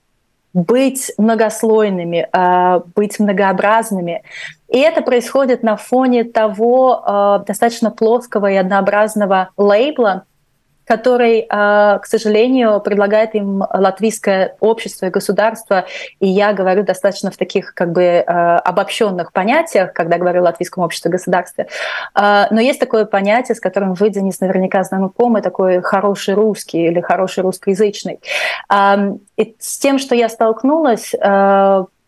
быть 0.54 1.12
многослойными, 1.18 2.28
а, 2.32 2.80
быть 2.96 3.20
многообразными. 3.20 4.24
И 4.68 4.80
это 4.80 5.02
происходит 5.02 5.64
на 5.64 5.78
фоне 5.78 6.24
того 6.24 7.02
а, 7.04 7.40
достаточно 7.40 7.92
плоского 7.92 8.52
и 8.52 8.56
однообразного 8.56 9.50
лейбла, 9.58 10.26
который, 10.86 11.46
а, 11.50 12.00
к 12.00 12.06
сожалению, 12.06 12.80
предлагает 12.80 13.36
им 13.36 13.64
латвийское 13.74 14.56
общество 14.60 15.08
и 15.08 15.10
государство. 15.10 15.86
И 16.20 16.28
я 16.28 16.54
говорю 16.54 16.84
достаточно 16.84 17.32
в 17.32 17.38
таких 17.38 17.74
как 17.74 17.92
бы 17.92 18.24
а, 18.26 18.60
обобщенных 18.60 19.34
понятиях, 19.34 19.94
когда 19.94 20.18
говорю 20.18 20.42
о 20.42 20.44
латвийском 20.46 20.84
обществе 20.84 21.10
и 21.10 21.12
государстве. 21.12 21.68
А, 22.14 22.48
но 22.52 22.62
есть 22.62 22.80
такое 22.80 23.06
понятие, 23.06 23.56
с 23.56 23.60
которым 23.60 23.96
вы, 23.96 24.10
Денис, 24.10 24.40
наверняка 24.40 24.84
знакомы, 24.84 25.42
такой 25.42 25.82
хороший 25.82 26.36
русский 26.36 26.86
или 26.86 27.02
хороший 27.02 27.44
русскоязычный. 27.44 28.20
И 29.38 29.56
с 29.60 29.78
тем, 29.80 30.00
что 30.00 30.16
я 30.16 30.30
столкнулась, 30.30 31.14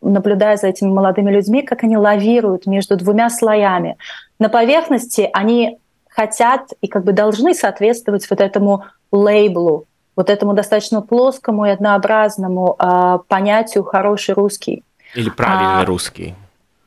наблюдая 0.02 0.58
за 0.58 0.68
этими 0.68 0.90
молодыми 0.90 1.32
людьми, 1.32 1.64
как 1.64 1.84
они 1.84 1.98
лавируют 1.98 2.68
между 2.68 2.96
двумя 2.96 3.30
слоями. 3.30 3.98
На 4.40 4.50
поверхности 4.50 5.30
они 5.34 5.80
хотят 6.18 6.74
и 6.82 6.88
как 6.88 7.04
бы 7.04 7.12
должны 7.12 7.54
соответствовать 7.54 8.28
вот 8.30 8.42
этому 8.42 8.86
лейблу, 9.12 9.86
вот 10.16 10.32
этому 10.32 10.54
достаточно 10.54 11.02
плоскому 11.02 11.66
и 11.66 11.70
однообразному 11.70 12.76
э, 12.80 13.20
понятию 13.28 13.84
хороший 13.84 14.34
русский. 14.34 14.84
Или 15.14 15.30
правильный 15.30 15.84
а, 15.84 15.86
русский. 15.86 16.34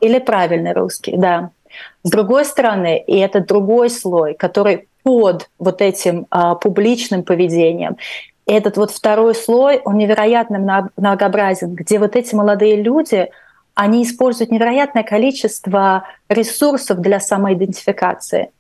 Или 0.00 0.18
правильный 0.18 0.72
русский, 0.72 1.16
да. 1.16 1.50
С 2.02 2.10
другой 2.10 2.44
стороны, 2.44 2.99
и 3.06 3.18
это 3.18 3.40
другой 3.40 3.88
слой, 3.88 4.34
который 4.34 4.88
под 5.04 5.49
вот 5.60 5.80
этим 5.80 6.26
э, 6.28 6.54
публичным 6.60 7.22
поведением, 7.22 7.96
этот 8.46 8.76
вот 8.78 8.90
второй 8.90 9.37
слой, 9.37 9.80
он 9.84 9.96
невероятно 9.96 10.90
многообразен, 10.96 11.75
где 11.76 12.00
вот 12.00 12.16
эти 12.16 12.34
молодые 12.34 12.82
люди, 12.82 13.30
они 13.75 14.02
используют 14.02 14.50
невероятное 14.50 15.04
количество 15.04 16.02
ресурсов 16.28 16.99
для 16.99 17.20
самоидентификации 17.20 18.50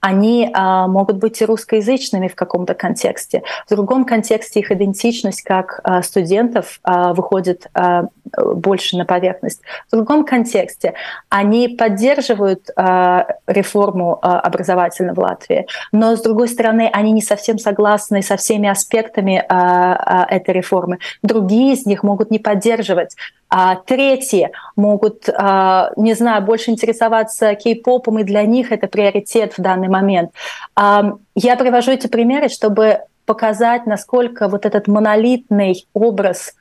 они 0.00 0.50
а, 0.52 0.86
могут 0.86 1.16
быть 1.16 1.40
русскоязычными 1.42 2.28
в 2.28 2.34
каком-то 2.34 2.74
контексте. 2.74 3.42
В 3.66 3.74
другом 3.74 4.04
контексте 4.04 4.60
их 4.60 4.70
идентичность 4.70 5.42
как 5.42 5.80
а, 5.82 6.02
студентов 6.02 6.80
а, 6.82 7.12
выходит 7.12 7.68
а, 7.74 8.08
больше 8.36 8.96
на 8.96 9.04
поверхность. 9.04 9.60
В 9.90 9.96
другом 9.96 10.24
контексте 10.24 10.94
они 11.28 11.68
поддерживают 11.68 12.70
а, 12.76 13.26
реформу 13.46 14.18
а, 14.22 14.40
образовательной 14.40 15.14
в 15.14 15.18
Латвии, 15.18 15.66
но 15.92 16.16
с 16.16 16.22
другой 16.22 16.48
стороны 16.48 16.90
они 16.92 17.12
не 17.12 17.22
совсем 17.22 17.58
согласны 17.58 18.22
со 18.22 18.36
всеми 18.36 18.68
аспектами 18.68 19.44
а, 19.48 19.94
а, 19.94 20.26
этой 20.28 20.54
реформы. 20.54 20.98
Другие 21.22 21.74
из 21.74 21.86
них 21.86 22.02
могут 22.02 22.30
не 22.30 22.38
поддерживать. 22.38 23.16
А 23.48 23.76
третьи 23.76 24.50
могут, 24.74 25.28
а, 25.28 25.92
не 25.96 26.14
знаю, 26.14 26.42
больше 26.42 26.72
интересоваться 26.72 27.54
кей-попом, 27.54 28.20
и 28.20 28.24
для 28.24 28.42
них 28.42 28.72
это 28.72 28.88
приоритет 28.88 29.54
в 29.56 29.62
данный 29.62 29.88
момент. 29.88 30.32
А, 30.74 31.12
я 31.34 31.56
привожу 31.56 31.92
эти 31.92 32.08
примеры, 32.08 32.48
чтобы 32.48 33.02
показать, 33.24 33.86
насколько 33.86 34.48
вот 34.48 34.66
этот 34.66 34.88
монолитный 34.88 35.86
образ 35.94 36.54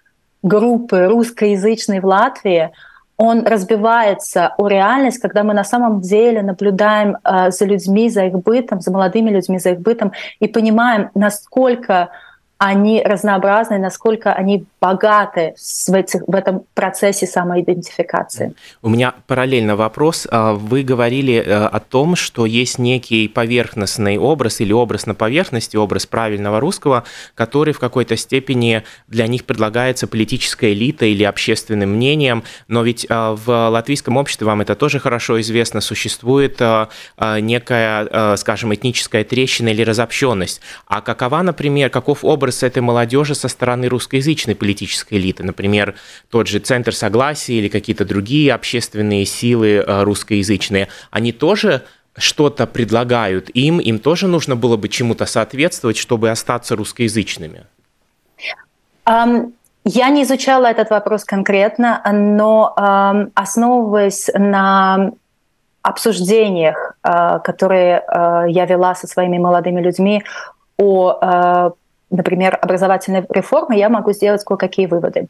группы 0.44 1.06
русскоязычной 1.06 2.00
в 2.02 2.06
Латвии, 2.06 2.72
он 3.18 3.46
разбивается 3.46 4.54
о 4.58 4.68
реальность, 4.68 5.20
когда 5.20 5.44
мы 5.44 5.54
на 5.54 5.64
самом 5.64 6.02
деле 6.02 6.42
наблюдаем 6.42 7.16
за 7.24 7.66
людьми, 7.66 8.10
за 8.10 8.26
их 8.26 8.34
бытом, 8.34 8.82
за 8.82 8.92
молодыми 8.92 9.30
людьми, 9.30 9.58
за 9.58 9.72
их 9.72 9.80
бытом, 9.80 10.12
и 10.40 10.48
понимаем, 10.48 11.12
насколько 11.16 12.10
они 12.58 13.02
разнообразны, 13.04 13.78
насколько 13.78 14.32
они 14.32 14.66
богаты 14.80 15.56
в, 15.58 15.94
этих, 15.94 16.22
в 16.26 16.34
этом 16.34 16.64
процессе 16.74 17.28
самоидентификации. 17.28 18.54
У 18.82 18.90
меня 18.90 19.14
параллельно 19.28 19.76
вопрос. 19.76 20.26
А, 20.32 20.54
вы 20.54 20.84
говорили 20.84 21.36
э, 21.36 21.66
о 21.66 21.80
том, 21.80 22.16
что 22.16 22.46
есть 22.46 22.80
некий 22.80 23.28
поверхностный 23.28 24.18
образ 24.18 24.62
или 24.62 24.72
образ 24.72 25.06
на 25.06 25.16
поверхности, 25.16 25.76
образ 25.76 26.06
правильного 26.06 26.62
русского, 26.62 27.04
который 27.34 27.74
в 27.74 27.80
какой-то 27.80 28.16
степени 28.16 28.84
для 29.08 29.28
них 29.28 29.44
предлагается 29.44 30.08
политической 30.08 30.74
элитой 30.74 31.12
или 31.12 31.24
общественным 31.24 31.96
мнением, 31.96 32.44
но 32.70 32.84
ведь 32.84 33.06
а, 33.10 33.36
в 33.36 33.70
латвийском 33.70 34.16
обществе, 34.16 34.48
вам 34.48 34.62
это 34.62 34.76
тоже 34.76 35.00
хорошо 35.00 35.42
известно, 35.42 35.82
существует 35.82 36.58
а, 36.62 36.90
некая, 37.18 38.38
скажем, 38.38 38.74
этническая 38.74 39.24
трещина 39.24 39.70
или 39.70 39.82
разобщенность. 39.82 40.62
А 40.88 41.02
какова, 41.02 41.42
например, 41.42 41.90
каков 41.90 42.24
образ 42.24 42.45
образ 42.46 42.62
этой 42.62 42.82
молодежи 42.82 43.34
со 43.34 43.48
стороны 43.48 43.88
русскоязычной 43.88 44.56
политической 44.56 45.16
элиты, 45.16 45.44
например, 45.44 45.96
тот 46.30 46.48
же 46.48 46.60
Центр 46.60 46.94
Согласия 46.94 47.56
или 47.56 47.70
какие-то 47.70 48.06
другие 48.06 48.54
общественные 48.54 49.26
силы 49.26 49.68
э, 49.78 50.04
русскоязычные, 50.04 50.88
они 51.10 51.32
тоже 51.32 51.82
что-то 52.16 52.68
предлагают 52.68 53.50
им, 53.50 53.80
им 53.80 53.98
тоже 53.98 54.28
нужно 54.28 54.56
было 54.56 54.78
бы 54.78 54.90
чему-то 54.90 55.26
соответствовать, 55.26 55.98
чтобы 55.98 56.30
остаться 56.30 56.76
русскоязычными? 56.76 57.66
Um, 59.08 59.54
я 59.84 60.10
не 60.10 60.22
изучала 60.22 60.68
этот 60.68 60.92
вопрос 60.92 61.26
конкретно, 61.26 62.02
но 62.14 62.76
um, 62.78 63.32
основываясь 63.34 64.30
на 64.36 65.12
обсуждениях, 65.82 66.94
uh, 67.04 67.40
которые 67.44 68.04
uh, 68.08 68.50
я 68.50 68.66
вела 68.66 68.94
со 68.94 69.08
своими 69.08 69.40
молодыми 69.40 69.82
людьми 69.82 70.24
о 70.78 71.74
например, 72.16 72.58
образовательной 72.62 73.26
реформы, 73.30 73.76
я 73.76 73.90
могу 73.90 74.12
сделать 74.14 74.44
кое-какие 74.44 74.88
выводы. 74.88 75.28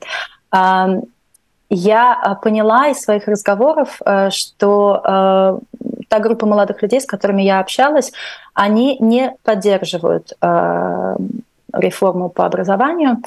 Я 1.69 2.13
а, 2.13 2.35
поняла 2.35 2.89
из 2.89 3.01
своих 3.01 3.27
разговоров, 3.27 3.99
э, 4.05 4.29
что 4.29 5.01
э, 5.03 5.59
та 6.09 6.19
группа 6.19 6.45
молодых 6.45 6.81
людей, 6.83 7.01
с 7.01 7.07
которыми 7.07 7.41
я 7.41 7.59
общалась, 7.59 8.11
они 8.53 8.97
не 8.99 9.35
поддерживают 9.43 10.33
э, 10.39 11.15
реформу 11.73 12.29
по 12.29 12.45
образованию, 12.45 13.17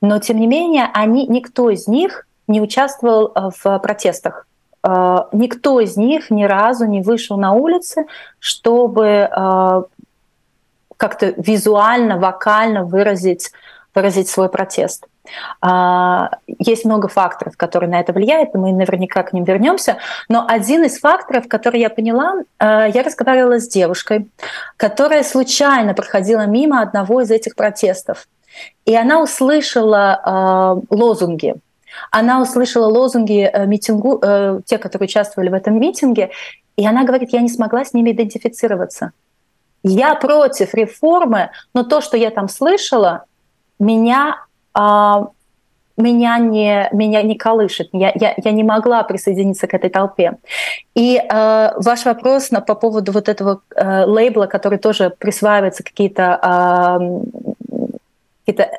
но 0.00 0.18
тем 0.18 0.40
не 0.40 0.46
менее 0.46 0.88
они, 0.94 1.26
никто 1.26 1.68
из 1.68 1.86
них 1.86 2.26
не 2.48 2.60
участвовал 2.60 3.32
в 3.34 3.78
протестах. 3.78 4.46
Никто 4.82 5.78
из 5.78 5.96
них 5.96 6.28
ни 6.30 6.42
разу 6.42 6.86
не 6.86 7.02
вышел 7.02 7.36
на 7.36 7.52
улицы, 7.52 8.06
чтобы 8.40 9.30
как-то 11.02 11.34
визуально, 11.36 12.16
вокально 12.16 12.84
выразить, 12.84 13.50
выразить 13.92 14.28
свой 14.28 14.48
протест. 14.48 15.08
А, 15.60 16.30
есть 16.46 16.84
много 16.84 17.08
факторов, 17.08 17.56
которые 17.56 17.90
на 17.90 17.98
это 17.98 18.12
влияют, 18.12 18.54
и 18.54 18.58
мы 18.58 18.72
наверняка 18.72 19.24
к 19.24 19.32
ним 19.32 19.42
вернемся. 19.42 19.96
Но 20.28 20.44
один 20.46 20.84
из 20.84 21.00
факторов, 21.00 21.48
который 21.48 21.80
я 21.80 21.90
поняла, 21.90 22.44
а, 22.60 22.86
я 22.86 23.02
разговаривала 23.02 23.58
с 23.58 23.66
девушкой, 23.66 24.28
которая 24.76 25.24
случайно 25.24 25.92
проходила 25.92 26.46
мимо 26.46 26.80
одного 26.80 27.20
из 27.20 27.32
этих 27.32 27.56
протестов. 27.56 28.28
И 28.84 28.94
она 28.94 29.20
услышала 29.20 30.20
а, 30.22 30.78
лозунги. 30.88 31.54
Она 32.12 32.40
услышала 32.40 32.86
лозунги 32.86 33.50
э, 33.52 33.66
митингу, 33.66 34.20
э, 34.22 34.60
те, 34.64 34.78
которые 34.78 35.06
участвовали 35.06 35.50
в 35.50 35.54
этом 35.54 35.78
митинге, 35.78 36.30
и 36.76 36.86
она 36.86 37.04
говорит, 37.04 37.32
я 37.32 37.40
не 37.40 37.48
смогла 37.48 37.84
с 37.84 37.92
ними 37.92 38.12
идентифицироваться. 38.12 39.12
Я 39.82 40.14
против 40.14 40.74
реформы, 40.74 41.50
но 41.74 41.82
то, 41.82 42.00
что 42.00 42.16
я 42.16 42.30
там 42.30 42.48
слышала, 42.48 43.24
меня, 43.78 44.36
а, 44.74 45.26
меня, 45.96 46.38
не, 46.38 46.88
меня 46.92 47.22
не 47.22 47.36
колышет. 47.36 47.88
Я, 47.92 48.12
я, 48.14 48.34
я 48.36 48.52
не 48.52 48.62
могла 48.62 49.02
присоединиться 49.02 49.66
к 49.66 49.74
этой 49.74 49.90
толпе. 49.90 50.34
И 50.94 51.18
а, 51.18 51.74
ваш 51.76 52.04
вопрос 52.04 52.50
на, 52.50 52.60
по 52.60 52.74
поводу 52.74 53.12
вот 53.12 53.28
этого 53.28 53.62
а, 53.74 54.04
лейбла, 54.06 54.46
который 54.46 54.78
тоже 54.78 55.10
присваивается 55.10 55.82
какие-то 55.82 56.38
а, 56.42 56.98
какие-то 58.44 58.70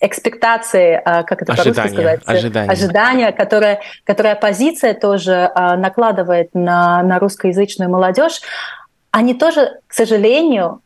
экспектации, 0.00 1.02
как 1.04 1.42
это 1.42 1.54
ожидания, 1.54 1.74
по-русски 1.74 1.94
сказать, 1.94 2.20
ожидания, 2.24 2.70
ожидания 2.70 3.32
которые, 3.32 3.80
которые 4.04 4.34
оппозиция 4.34 4.94
тоже 4.94 5.50
накладывает 5.56 6.50
на, 6.54 7.02
на 7.02 7.18
русскоязычную 7.18 7.90
молодежь, 7.90 8.40
они 9.10 9.34
тоже, 9.34 9.80
к 9.86 9.92
сожалению, 9.92 10.80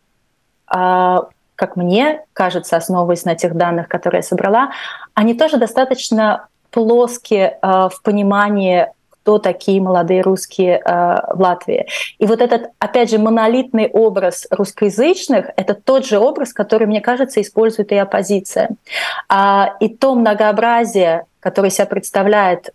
а, 0.66 1.28
как 1.54 1.76
мне 1.76 2.24
кажется, 2.32 2.76
основываясь 2.76 3.24
на 3.24 3.34
тех 3.34 3.54
данных, 3.54 3.88
которые 3.88 4.18
я 4.18 4.22
собрала, 4.22 4.72
они 5.14 5.34
тоже 5.34 5.58
достаточно 5.58 6.48
плоские 6.70 7.58
а, 7.62 7.88
в 7.88 8.02
понимании 8.02 8.88
кто 9.22 9.38
такие 9.38 9.80
молодые 9.80 10.20
русские 10.22 10.82
э, 10.84 11.16
в 11.32 11.40
Латвии. 11.40 11.86
И 12.18 12.26
вот 12.26 12.40
этот, 12.40 12.70
опять 12.80 13.08
же, 13.08 13.18
монолитный 13.18 13.88
образ 13.88 14.48
русскоязычных— 14.50 15.50
это 15.56 15.74
тот 15.74 16.04
же 16.04 16.18
образ, 16.18 16.52
который, 16.52 16.88
мне 16.88 17.00
кажется, 17.00 17.40
использует 17.40 17.92
и 17.92 17.96
оппозиция. 17.96 18.70
А, 19.28 19.74
и 19.78 19.88
то 19.88 20.16
многообразие, 20.16 21.26
которое 21.38 21.70
себя 21.70 21.86
представляет 21.86 22.70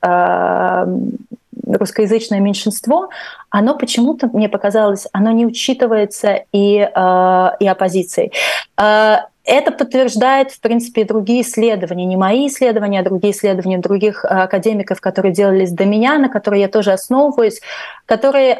русскоязычное 1.67 2.39
меньшинство, 2.39 3.09
оно 3.49 3.75
почему-то, 3.77 4.27
мне 4.27 4.49
показалось, 4.49 5.07
оно 5.13 5.31
не 5.31 5.45
учитывается 5.45 6.43
и, 6.51 6.77
э, 6.79 7.49
и 7.59 7.67
оппозицией. 7.67 8.31
Э, 8.77 9.17
это 9.47 9.71
подтверждает, 9.71 10.51
в 10.51 10.59
принципе, 10.59 11.05
другие 11.05 11.41
исследования, 11.41 12.03
не 12.03 12.17
мои 12.17 12.47
исследования, 12.47 12.99
а 12.99 13.03
другие 13.03 13.31
исследования 13.31 13.77
других 13.77 14.25
э, 14.25 14.27
академиков, 14.27 14.99
которые 14.99 15.33
делались 15.33 15.71
до 15.71 15.85
меня, 15.85 16.17
на 16.17 16.27
которые 16.27 16.63
я 16.63 16.67
тоже 16.67 16.91
основываюсь, 16.91 17.61
которые 18.05 18.55
э, 18.55 18.57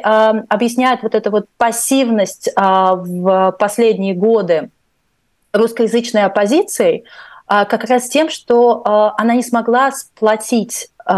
объясняют 0.48 1.02
вот 1.02 1.14
эту 1.14 1.30
вот 1.30 1.44
пассивность 1.58 2.48
э, 2.48 2.52
в 2.56 3.54
последние 3.58 4.14
годы 4.14 4.70
русскоязычной 5.52 6.24
оппозиции, 6.24 7.04
э, 7.50 7.64
как 7.66 7.84
раз 7.84 8.08
тем, 8.08 8.30
что 8.30 8.82
э, 8.82 9.20
она 9.20 9.34
не 9.34 9.42
смогла 9.42 9.92
сплотить 9.92 10.88
э, 11.04 11.12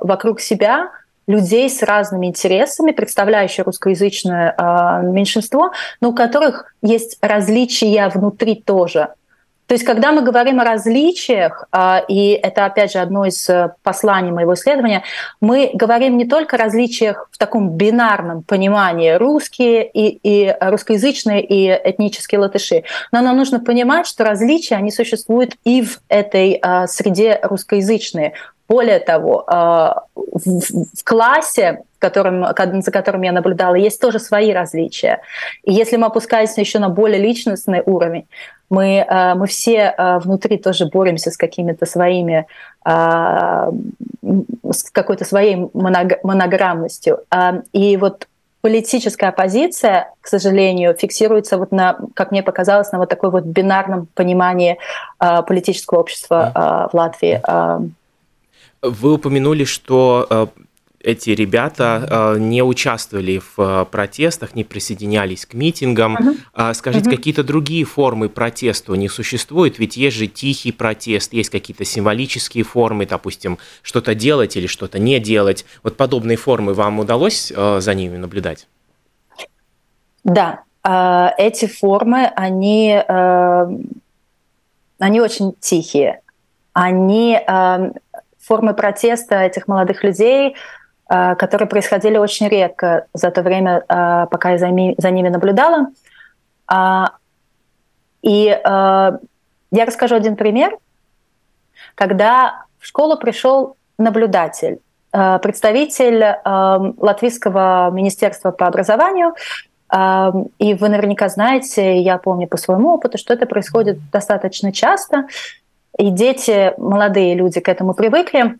вокруг 0.00 0.40
себя 0.40 0.90
людей 1.26 1.68
с 1.68 1.82
разными 1.82 2.26
интересами, 2.26 2.92
представляющие 2.92 3.64
русскоязычное 3.64 4.54
э, 4.56 5.02
меньшинство, 5.06 5.72
но 6.00 6.10
у 6.10 6.14
которых 6.14 6.74
есть 6.82 7.18
различия 7.20 8.08
внутри 8.08 8.54
тоже. 8.54 9.08
То 9.66 9.74
есть, 9.74 9.84
когда 9.84 10.12
мы 10.12 10.22
говорим 10.22 10.60
о 10.60 10.64
различиях, 10.64 11.64
э, 11.72 12.00
и 12.08 12.30
это, 12.30 12.66
опять 12.66 12.92
же, 12.92 12.98
одно 13.00 13.24
из 13.24 13.48
э, 13.50 13.72
посланий 13.82 14.30
моего 14.30 14.54
исследования, 14.54 15.02
мы 15.40 15.70
говорим 15.74 16.16
не 16.16 16.24
только 16.24 16.54
о 16.54 16.58
различиях 16.58 17.28
в 17.32 17.38
таком 17.38 17.70
бинарном 17.70 18.42
понимании 18.44 19.14
русские 19.14 19.88
и, 19.90 20.20
и 20.22 20.56
русскоязычные 20.60 21.44
и 21.44 21.68
этнические 21.68 22.38
латыши, 22.38 22.84
но 23.10 23.22
нам 23.22 23.36
нужно 23.36 23.58
понимать, 23.58 24.06
что 24.06 24.24
различия, 24.24 24.76
они 24.76 24.92
существуют 24.92 25.56
и 25.64 25.82
в 25.82 26.00
этой 26.08 26.60
э, 26.62 26.86
среде 26.86 27.40
русскоязычные. 27.42 28.34
Более 28.68 28.98
того, 28.98 29.44
а, 29.46 30.02
в 30.14 31.04
классе, 31.04 31.82
которым, 31.98 32.44
за 32.82 32.90
которым 32.90 33.22
я 33.22 33.32
наблюдала, 33.32 33.76
есть 33.76 34.00
тоже 34.00 34.18
свои 34.18 34.52
различия. 34.52 35.20
И 35.62 35.72
если 35.72 35.96
мы 35.96 36.06
опускаемся 36.06 36.60
еще 36.60 36.78
на 36.78 36.88
более 36.88 37.20
личностный 37.20 37.82
уровень, 37.84 38.26
мы, 38.68 39.06
а, 39.08 39.36
мы 39.36 39.46
все 39.46 39.94
а, 39.96 40.18
внутри 40.18 40.58
тоже 40.58 40.86
боремся 40.86 41.30
с 41.30 41.36
какими-то 41.36 41.86
своими, 41.86 42.46
с 42.84 43.70
какой-то 44.92 45.24
своей 45.24 45.68
монограммностью. 45.74 47.18
И 47.72 47.96
вот 47.96 48.28
политическая 48.60 49.28
оппозиция, 49.28 50.12
к 50.20 50.28
сожалению, 50.28 50.94
фиксируется 50.94 51.58
вот 51.58 51.72
на, 51.72 51.98
как 52.14 52.30
мне 52.30 52.44
показалось, 52.44 52.92
на 52.92 52.98
вот 52.98 53.08
такой 53.08 53.30
вот 53.30 53.42
бинарном 53.42 54.06
понимании 54.14 54.78
политического 55.18 55.98
общества 55.98 56.88
в 56.92 56.96
Латвии. 56.96 57.40
Вы 58.90 59.14
упомянули, 59.14 59.64
что 59.64 60.26
э, 60.28 60.46
эти 61.00 61.30
ребята 61.30 62.34
э, 62.36 62.38
не 62.38 62.62
участвовали 62.62 63.38
в 63.38 63.58
э, 63.58 63.84
протестах, 63.90 64.54
не 64.54 64.64
присоединялись 64.64 65.46
к 65.46 65.54
митингам. 65.54 66.36
Uh-huh. 66.54 66.74
Скажите, 66.74 67.10
uh-huh. 67.10 67.16
какие-то 67.16 67.44
другие 67.44 67.84
формы 67.84 68.28
протеста 68.28 68.94
не 68.94 69.08
существуют? 69.08 69.78
Ведь 69.78 69.96
есть 69.96 70.16
же 70.16 70.26
тихий 70.26 70.72
протест, 70.72 71.32
есть 71.32 71.50
какие-то 71.50 71.84
символические 71.84 72.64
формы, 72.64 73.06
допустим, 73.06 73.58
что-то 73.82 74.14
делать 74.14 74.56
или 74.56 74.66
что-то 74.66 74.98
не 74.98 75.18
делать. 75.20 75.64
Вот 75.82 75.96
подобные 75.96 76.36
формы 76.36 76.74
вам 76.74 76.98
удалось 76.98 77.52
за 77.54 77.94
ними 77.94 78.16
наблюдать? 78.16 78.66
Да, 80.24 80.64
эти 81.38 81.66
формы, 81.66 82.26
они, 82.36 83.00
они 84.98 85.20
очень 85.20 85.54
тихие. 85.60 86.20
Они 86.72 87.38
формы 88.46 88.74
протеста 88.74 89.36
этих 89.42 89.68
молодых 89.68 90.04
людей, 90.04 90.56
э, 91.10 91.34
которые 91.34 91.68
происходили 91.68 92.16
очень 92.16 92.48
редко 92.48 93.06
за 93.12 93.30
то 93.30 93.42
время, 93.42 93.84
э, 93.88 94.26
пока 94.30 94.50
я 94.52 94.58
за 94.58 94.70
ними 94.70 95.28
наблюдала. 95.28 95.88
А, 96.68 97.12
и 98.22 98.48
э, 98.48 98.58
я 98.64 99.84
расскажу 99.84 100.14
один 100.14 100.36
пример, 100.36 100.78
когда 101.94 102.64
в 102.78 102.86
школу 102.86 103.18
пришел 103.18 103.76
наблюдатель, 103.98 104.78
представитель 105.10 106.36
Латвийского 106.44 107.90
министерства 107.90 108.50
по 108.50 108.66
образованию, 108.66 109.34
и 110.58 110.74
вы 110.74 110.88
наверняка 110.88 111.28
знаете, 111.30 111.98
я 112.00 112.18
помню 112.18 112.46
по 112.48 112.58
своему 112.58 112.90
опыту, 112.90 113.16
что 113.16 113.32
это 113.32 113.46
происходит 113.46 113.98
достаточно 114.10 114.72
часто 114.72 115.26
и 115.98 116.10
дети, 116.10 116.74
молодые 116.78 117.34
люди 117.34 117.60
к 117.60 117.68
этому 117.68 117.94
привыкли. 117.94 118.58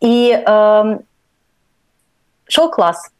И 0.00 0.32
э, 0.32 0.98
шел 2.48 2.70
класс. 2.70 3.10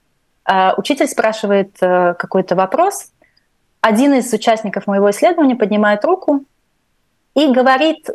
Э, 0.50 0.72
учитель 0.76 1.06
спрашивает 1.06 1.76
э, 1.80 2.14
какой-то 2.14 2.56
вопрос. 2.56 3.12
Один 3.80 4.14
из 4.14 4.32
участников 4.32 4.86
моего 4.86 5.10
исследования 5.10 5.54
поднимает 5.54 6.04
руку 6.04 6.44
и 7.34 7.52
говорит 7.52 8.08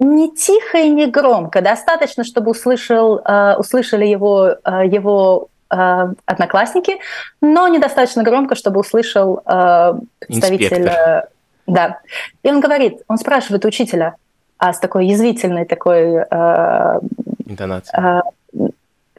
не 0.00 0.34
тихо 0.34 0.78
и 0.78 0.90
не 0.90 1.06
громко, 1.06 1.60
достаточно, 1.60 2.24
чтобы 2.24 2.50
услышал, 2.50 3.18
э, 3.18 3.54
услышали 3.56 4.04
его, 4.04 4.56
э, 4.64 4.86
его 4.86 5.48
э, 5.70 6.06
одноклассники, 6.26 6.98
но 7.40 7.68
недостаточно 7.68 8.24
громко, 8.24 8.56
чтобы 8.56 8.80
услышал 8.80 9.40
э, 9.46 9.94
представитель. 10.18 10.88
Э, 10.88 11.28
да. 11.66 12.00
И 12.42 12.48
он 12.50 12.60
говорит, 12.60 13.02
он 13.06 13.18
спрашивает 13.18 13.64
учителя, 13.64 14.16
а 14.64 14.72
с 14.72 14.78
такой 14.78 15.06
язвительной 15.06 15.66
такой... 15.66 16.24
Э, 16.30 16.98
Интонацией. 17.46 18.02
Э, 18.02 18.22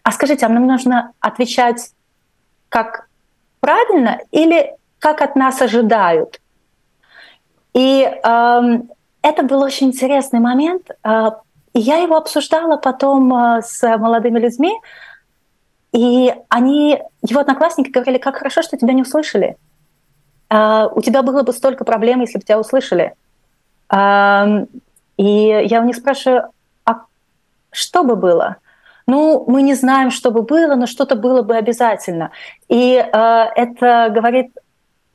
а 0.01 0.11
скажите, 0.11 0.45
а 0.45 0.49
нам 0.49 0.65
нужно 0.65 1.11
отвечать 1.19 1.91
как 2.69 3.07
правильно 3.59 4.19
или 4.31 4.73
как 4.97 5.21
от 5.21 5.35
нас 5.35 5.61
ожидают? 5.61 6.41
И 7.75 8.01
э, 8.03 8.61
это 9.21 9.43
был 9.43 9.61
очень 9.61 9.87
интересный 9.87 10.39
момент. 10.39 10.89
Э, 11.03 11.29
и 11.73 11.79
я 11.79 11.97
его 11.97 12.15
обсуждала 12.15 12.77
потом 12.77 13.31
э, 13.31 13.61
с 13.61 13.97
молодыми 13.97 14.39
людьми, 14.39 14.73
и 15.91 16.33
они, 16.49 17.03
его 17.21 17.39
одноклассники 17.39 17.91
говорили, 17.91 18.17
как 18.17 18.37
хорошо, 18.37 18.63
что 18.63 18.77
тебя 18.77 18.93
не 18.93 19.03
услышали. 19.03 19.57
Э, 20.49 20.87
у 20.91 21.01
тебя 21.01 21.21
было 21.21 21.43
бы 21.43 21.53
столько 21.53 21.85
проблем, 21.85 22.21
если 22.21 22.39
бы 22.39 22.43
тебя 22.43 22.59
услышали. 22.59 23.13
И 25.17 25.23
я 25.23 25.81
у 25.81 25.85
них 25.85 25.95
спрашиваю, 25.95 26.49
а 26.85 27.01
что 27.71 28.03
бы 28.03 28.15
было? 28.15 28.57
Ну, 29.07 29.45
мы 29.47 29.61
не 29.61 29.75
знаем, 29.75 30.11
что 30.11 30.31
бы 30.31 30.41
было, 30.41 30.75
но 30.75 30.87
что-то 30.87 31.15
было 31.15 31.41
бы 31.41 31.55
обязательно. 31.55 32.31
И 32.69 32.95
э, 32.95 33.45
это 33.55 34.11
говорит 34.13 34.51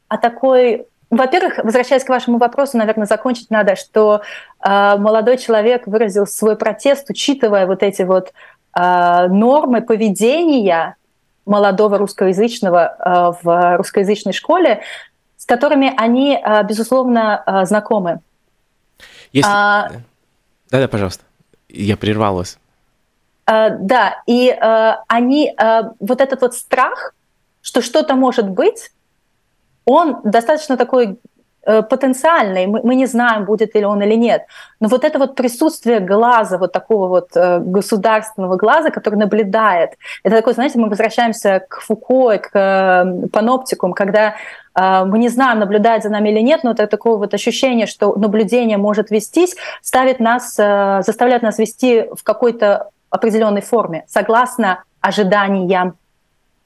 о 0.09 0.17
такой 0.17 0.87
во-первых, 1.11 1.59
возвращаясь 1.59 2.05
к 2.05 2.09
вашему 2.09 2.39
вопросу, 2.39 2.79
наверное, 2.79 3.07
закончить 3.07 3.51
надо, 3.51 3.75
что 3.75 4.23
э, 4.65 4.97
молодой 4.97 5.39
человек 5.39 5.89
выразил 5.89 6.25
свой 6.25 6.55
протест, 6.55 7.11
учитывая 7.11 7.67
вот 7.67 7.83
эти 7.83 8.03
вот 8.03 8.33
э, 8.79 9.27
нормы 9.27 9.83
поведения 9.83 10.95
молодого 11.47 11.99
русскоязычного 11.99 12.95
э, 12.97 13.33
в 13.43 13.77
русскоязычной 13.79 14.33
школе, 14.33 14.83
с 15.37 15.45
которыми 15.47 15.93
они, 15.97 16.41
э, 16.41 16.63
безусловно, 16.63 17.43
э, 17.45 17.65
знакомы. 17.67 18.21
Если... 19.33 19.51
А... 19.51 19.91
Да-да, 20.71 20.89
пожалуйста. 20.89 21.25
Я 21.69 21.97
прервал 21.97 22.37
вас. 22.37 22.59
Э, 23.47 23.71
да, 23.79 24.23
и 24.27 24.49
э, 24.49 24.93
они, 25.09 25.55
э, 25.57 25.83
вот 25.99 26.21
этот 26.21 26.41
вот 26.41 26.55
страх, 26.55 27.15
что 27.63 27.83
что-то 27.83 28.15
может 28.15 28.49
быть, 28.49 28.91
он 29.85 30.21
достаточно 30.25 30.77
такой 30.77 31.19
потенциальный, 31.65 32.67
мы, 32.67 32.81
мы 32.83 32.95
не 32.95 33.07
знаем, 33.07 33.45
будет 33.45 33.75
ли 33.75 33.85
он 33.85 34.03
или 34.03 34.15
нет. 34.15 34.47
Но 34.81 34.89
вот 34.89 35.05
это 35.05 35.19
вот 35.19 35.35
присутствие 35.35 36.01
глаза, 36.01 36.59
вот 36.59 36.73
такого 36.73 37.09
вот 37.09 37.31
э, 37.37 37.61
государственного 37.61 38.57
глаза, 38.57 38.91
который 38.91 39.17
наблюдает, 39.17 39.91
это 40.25 40.37
такое, 40.37 40.55
знаете, 40.55 40.79
мы 40.79 40.89
возвращаемся 40.89 41.61
к 41.69 41.81
Фуко, 41.81 42.39
к 42.39 42.51
э, 42.55 43.29
паноптикум, 43.29 43.93
когда 43.93 44.35
мы 44.73 45.19
не 45.19 45.29
знаем, 45.29 45.59
наблюдает 45.59 46.05
за 46.05 46.11
нами 46.11 46.31
или 46.31 46.39
нет, 46.39 46.63
но 46.63 46.71
это 46.71 46.87
такое 46.87 47.17
вот 47.17 47.35
ощущение, 47.35 47.87
что 47.87 48.15
наблюдение 48.17 48.79
может 48.79 49.11
вестись, 49.11 49.57
ставит 49.83 50.21
нас, 50.21 50.55
заставляет 50.55 51.43
нас 51.43 51.59
вести 51.59 52.07
в 52.17 52.23
какой-то 52.23 52.91
определенной 53.11 53.63
форме, 53.63 54.05
согласно 54.07 54.85
ожиданиям 55.01 55.99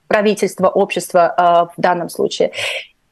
правительства, 0.07 0.68
общества 0.68 1.72
в 1.74 1.80
данном 1.80 2.11
случае. 2.11 2.52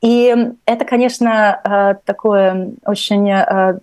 И 0.03 0.35
это, 0.67 0.85
конечно, 0.85 1.61
э, 1.65 1.95
такое 2.05 2.73
очень, 2.85 3.31
э, 3.31 3.79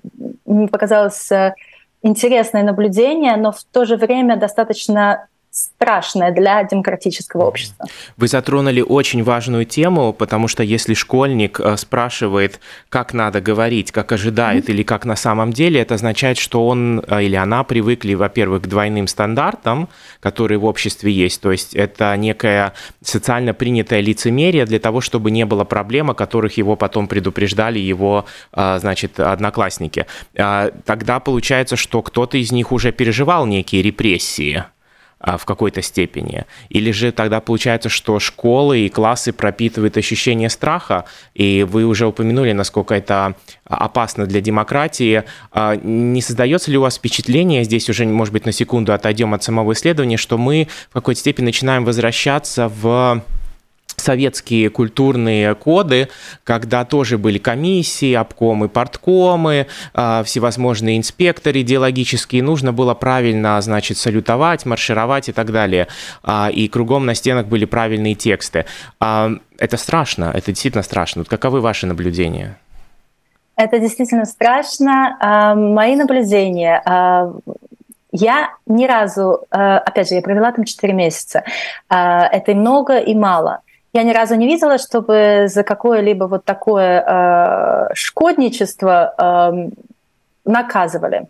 мне 0.45 0.67
показалось, 0.67 1.31
э, 1.31 1.55
интересное 2.01 2.63
наблюдение, 2.63 3.37
но 3.37 3.53
в 3.53 3.63
то 3.63 3.85
же 3.85 3.95
время 3.95 4.35
достаточно 4.35 5.27
страшное 5.51 6.31
для 6.31 6.63
демократического 6.63 7.45
общества. 7.45 7.87
Вы 8.17 8.27
затронули 8.27 8.81
очень 8.81 9.23
важную 9.23 9.65
тему, 9.65 10.13
потому 10.13 10.47
что 10.47 10.61
если 10.61 10.93
школьник 10.93 11.59
э, 11.59 11.75
спрашивает, 11.77 12.59
как 12.89 13.13
надо 13.13 13.41
говорить, 13.41 13.91
как 13.91 14.11
ожидает 14.11 14.69
mm-hmm. 14.69 14.73
или 14.73 14.83
как 14.83 15.05
на 15.05 15.15
самом 15.15 15.51
деле, 15.51 15.81
это 15.81 15.95
означает, 15.95 16.37
что 16.37 16.67
он 16.67 17.03
э, 17.07 17.23
или 17.23 17.35
она 17.35 17.63
привыкли, 17.63 18.13
во-первых, 18.13 18.63
к 18.63 18.67
двойным 18.67 19.07
стандартам, 19.07 19.89
которые 20.19 20.59
в 20.59 20.65
обществе 20.65 21.11
есть, 21.11 21.41
то 21.41 21.51
есть 21.51 21.75
это 21.75 22.15
некое 22.15 22.73
социально 23.01 23.53
принятое 23.53 24.01
лицемерие 24.01 24.65
для 24.65 24.79
того, 24.79 25.01
чтобы 25.01 25.31
не 25.31 25.45
было 25.45 25.63
проблем, 25.63 26.11
о 26.11 26.13
которых 26.13 26.57
его 26.57 26.75
потом 26.75 27.07
предупреждали 27.07 27.79
его, 27.79 28.25
э, 28.53 28.77
значит, 28.79 29.19
одноклассники. 29.19 30.05
А 30.37 30.71
тогда 30.85 31.19
получается, 31.19 31.75
что 31.75 32.03
кто-то 32.03 32.37
из 32.37 32.51
них 32.51 32.71
уже 32.71 32.91
переживал 32.91 33.47
некие 33.47 33.81
репрессии, 33.81 34.63
в 35.19 35.45
какой-то 35.45 35.81
степени? 35.81 36.45
Или 36.69 36.91
же 36.91 37.11
тогда 37.11 37.39
получается, 37.39 37.89
что 37.89 38.19
школы 38.19 38.79
и 38.79 38.89
классы 38.89 39.33
пропитывают 39.33 39.97
ощущение 39.97 40.49
страха, 40.49 41.05
и 41.33 41.65
вы 41.69 41.85
уже 41.85 42.07
упомянули, 42.07 42.51
насколько 42.53 42.93
это 42.95 43.35
опасно 43.65 44.25
для 44.25 44.41
демократии. 44.41 45.23
А, 45.51 45.75
не 45.75 46.21
создается 46.21 46.71
ли 46.71 46.77
у 46.77 46.81
вас 46.81 46.95
впечатление, 46.95 47.63
здесь 47.63 47.89
уже, 47.89 48.05
может 48.05 48.33
быть, 48.33 48.45
на 48.45 48.51
секунду 48.51 48.93
отойдем 48.93 49.33
от 49.33 49.43
самого 49.43 49.73
исследования, 49.73 50.17
что 50.17 50.37
мы 50.37 50.67
в 50.89 50.93
какой-то 50.93 51.19
степени 51.19 51.45
начинаем 51.45 51.85
возвращаться 51.85 52.69
в 52.69 53.23
советские 53.99 54.69
культурные 54.69 55.53
коды, 55.55 56.09
когда 56.43 56.85
тоже 56.85 57.17
были 57.17 57.37
комиссии, 57.37 58.13
обкомы, 58.13 58.69
порткомы, 58.69 59.67
а, 59.93 60.23
всевозможные 60.23 60.97
инспекторы 60.97 61.61
идеологические, 61.61 62.41
нужно 62.41 62.73
было 62.73 62.93
правильно, 62.93 63.61
значит, 63.61 63.97
салютовать, 63.97 64.65
маршировать 64.65 65.29
и 65.29 65.31
так 65.31 65.51
далее. 65.51 65.87
А, 66.23 66.49
и 66.51 66.67
кругом 66.67 67.05
на 67.05 67.13
стенах 67.13 67.45
были 67.45 67.65
правильные 67.65 68.15
тексты. 68.15 68.65
А, 68.99 69.31
это 69.57 69.77
страшно, 69.77 70.31
это 70.33 70.51
действительно 70.51 70.83
страшно. 70.83 71.25
Каковы 71.25 71.61
ваши 71.61 71.85
наблюдения? 71.85 72.57
Это 73.55 73.77
действительно 73.77 74.25
страшно. 74.25 75.53
Мои 75.55 75.97
наблюдения 75.97 76.81
я 78.11 78.49
ни 78.65 78.87
разу, 78.87 79.45
опять 79.49 80.07
же, 80.07 80.15
я 80.15 80.21
провела 80.21 80.53
там 80.53 80.63
4 80.63 80.93
месяца. 80.93 81.43
Это 81.89 82.51
и 82.51 82.55
много, 82.55 82.99
и 82.99 83.13
мало. 83.13 83.59
Я 83.93 84.03
ни 84.03 84.11
разу 84.11 84.35
не 84.35 84.45
видела, 84.45 84.77
чтобы 84.77 85.45
за 85.47 85.63
какое-либо 85.63 86.25
вот 86.25 86.45
такое 86.45 87.01
э, 87.01 87.93
шкодничество 87.95 89.13
э, 89.17 89.69
наказывали. 90.45 91.27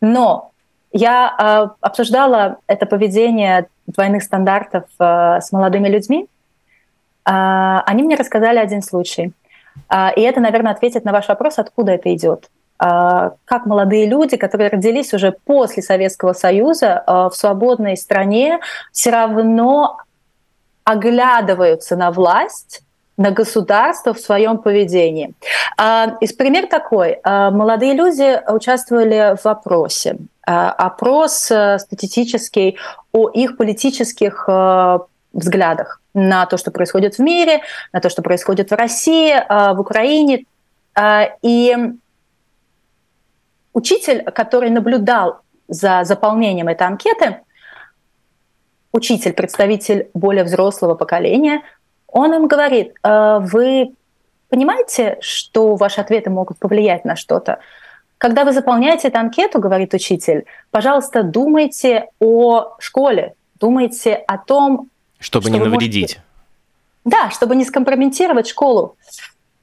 Но 0.00 0.50
я 0.92 1.34
э, 1.38 1.68
обсуждала 1.80 2.56
это 2.66 2.86
поведение 2.86 3.68
двойных 3.86 4.24
стандартов 4.24 4.84
э, 4.98 5.40
с 5.40 5.52
молодыми 5.52 5.88
людьми. 5.88 6.26
Э, 7.24 7.80
они 7.86 8.02
мне 8.02 8.16
рассказали 8.16 8.58
один 8.58 8.82
случай. 8.82 9.32
Э, 9.88 10.12
и 10.16 10.20
это, 10.20 10.40
наверное, 10.40 10.72
ответит 10.72 11.04
на 11.04 11.12
ваш 11.12 11.28
вопрос, 11.28 11.58
откуда 11.58 11.92
это 11.92 12.12
идет 12.12 12.50
э, 12.80 13.30
как 13.44 13.66
молодые 13.66 14.06
люди, 14.06 14.36
которые 14.36 14.70
родились 14.70 15.14
уже 15.14 15.30
после 15.32 15.82
Советского 15.82 16.32
Союза 16.32 17.04
э, 17.06 17.12
в 17.30 17.32
свободной 17.34 17.96
стране, 17.96 18.58
все 18.92 19.10
равно 19.10 19.98
оглядываются 20.92 21.96
на 21.96 22.10
власть, 22.10 22.82
на 23.20 23.30
государство 23.30 24.14
в 24.14 24.18
своем 24.18 24.58
поведении. 24.58 25.34
А, 25.76 26.16
из 26.20 26.32
пример 26.32 26.66
такой. 26.66 27.18
А, 27.22 27.50
молодые 27.50 27.92
люди 27.92 28.40
участвовали 28.50 29.36
в 29.36 29.46
опросе. 29.46 30.16
А, 30.46 30.70
опрос 30.72 31.50
э, 31.50 31.78
статистический 31.78 32.78
о 33.12 33.28
их 33.28 33.58
политических 33.58 34.44
э, 34.48 34.98
взглядах 35.34 36.00
на 36.14 36.46
то, 36.46 36.56
что 36.56 36.70
происходит 36.70 37.16
в 37.16 37.18
мире, 37.18 37.60
на 37.92 38.00
то, 38.00 38.08
что 38.08 38.22
происходит 38.22 38.70
в 38.70 38.74
России, 38.74 39.32
в 39.48 39.78
Украине. 39.78 40.44
И 41.42 41.76
учитель, 43.72 44.24
который 44.24 44.70
наблюдал 44.70 45.40
за 45.68 46.02
заполнением 46.02 46.66
этой 46.66 46.88
анкеты, 46.88 47.42
учитель, 48.92 49.32
представитель 49.32 50.08
более 50.14 50.44
взрослого 50.44 50.94
поколения, 50.94 51.62
он 52.06 52.34
им 52.34 52.48
говорит, 52.48 52.94
«Э, 53.02 53.38
вы 53.40 53.92
понимаете, 54.48 55.18
что 55.20 55.76
ваши 55.76 56.00
ответы 56.00 56.30
могут 56.30 56.58
повлиять 56.58 57.04
на 57.04 57.16
что-то? 57.16 57.60
Когда 58.18 58.44
вы 58.44 58.52
заполняете 58.52 59.08
эту 59.08 59.18
анкету, 59.18 59.60
говорит 59.60 59.94
учитель, 59.94 60.44
пожалуйста, 60.70 61.22
думайте 61.22 62.08
о 62.18 62.76
школе, 62.78 63.34
думайте 63.58 64.14
о 64.14 64.36
том, 64.36 64.88
чтобы 65.18 65.46
что 65.46 65.52
не 65.52 65.58
навредить. 65.58 66.18
Можете... 66.18 66.22
Да, 67.04 67.30
чтобы 67.30 67.56
не 67.56 67.64
скомпрометировать 67.64 68.48
школу. 68.48 68.96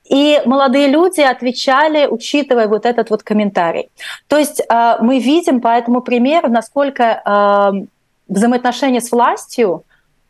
И 0.09 0.41
молодые 0.45 0.87
люди 0.87 1.21
отвечали, 1.21 2.07
учитывая 2.07 2.67
вот 2.67 2.85
этот 2.85 3.09
вот 3.09 3.23
комментарий. 3.23 3.89
То 4.27 4.37
есть 4.37 4.61
э, 4.61 4.95
мы 5.01 5.19
видим 5.19 5.59
по 5.59 5.67
этому 5.67 6.01
примеру, 6.01 6.49
насколько 6.49 7.21
э, 7.83 7.85
взаимоотношения 8.27 9.01
с 9.01 9.11
властью, 9.11 9.83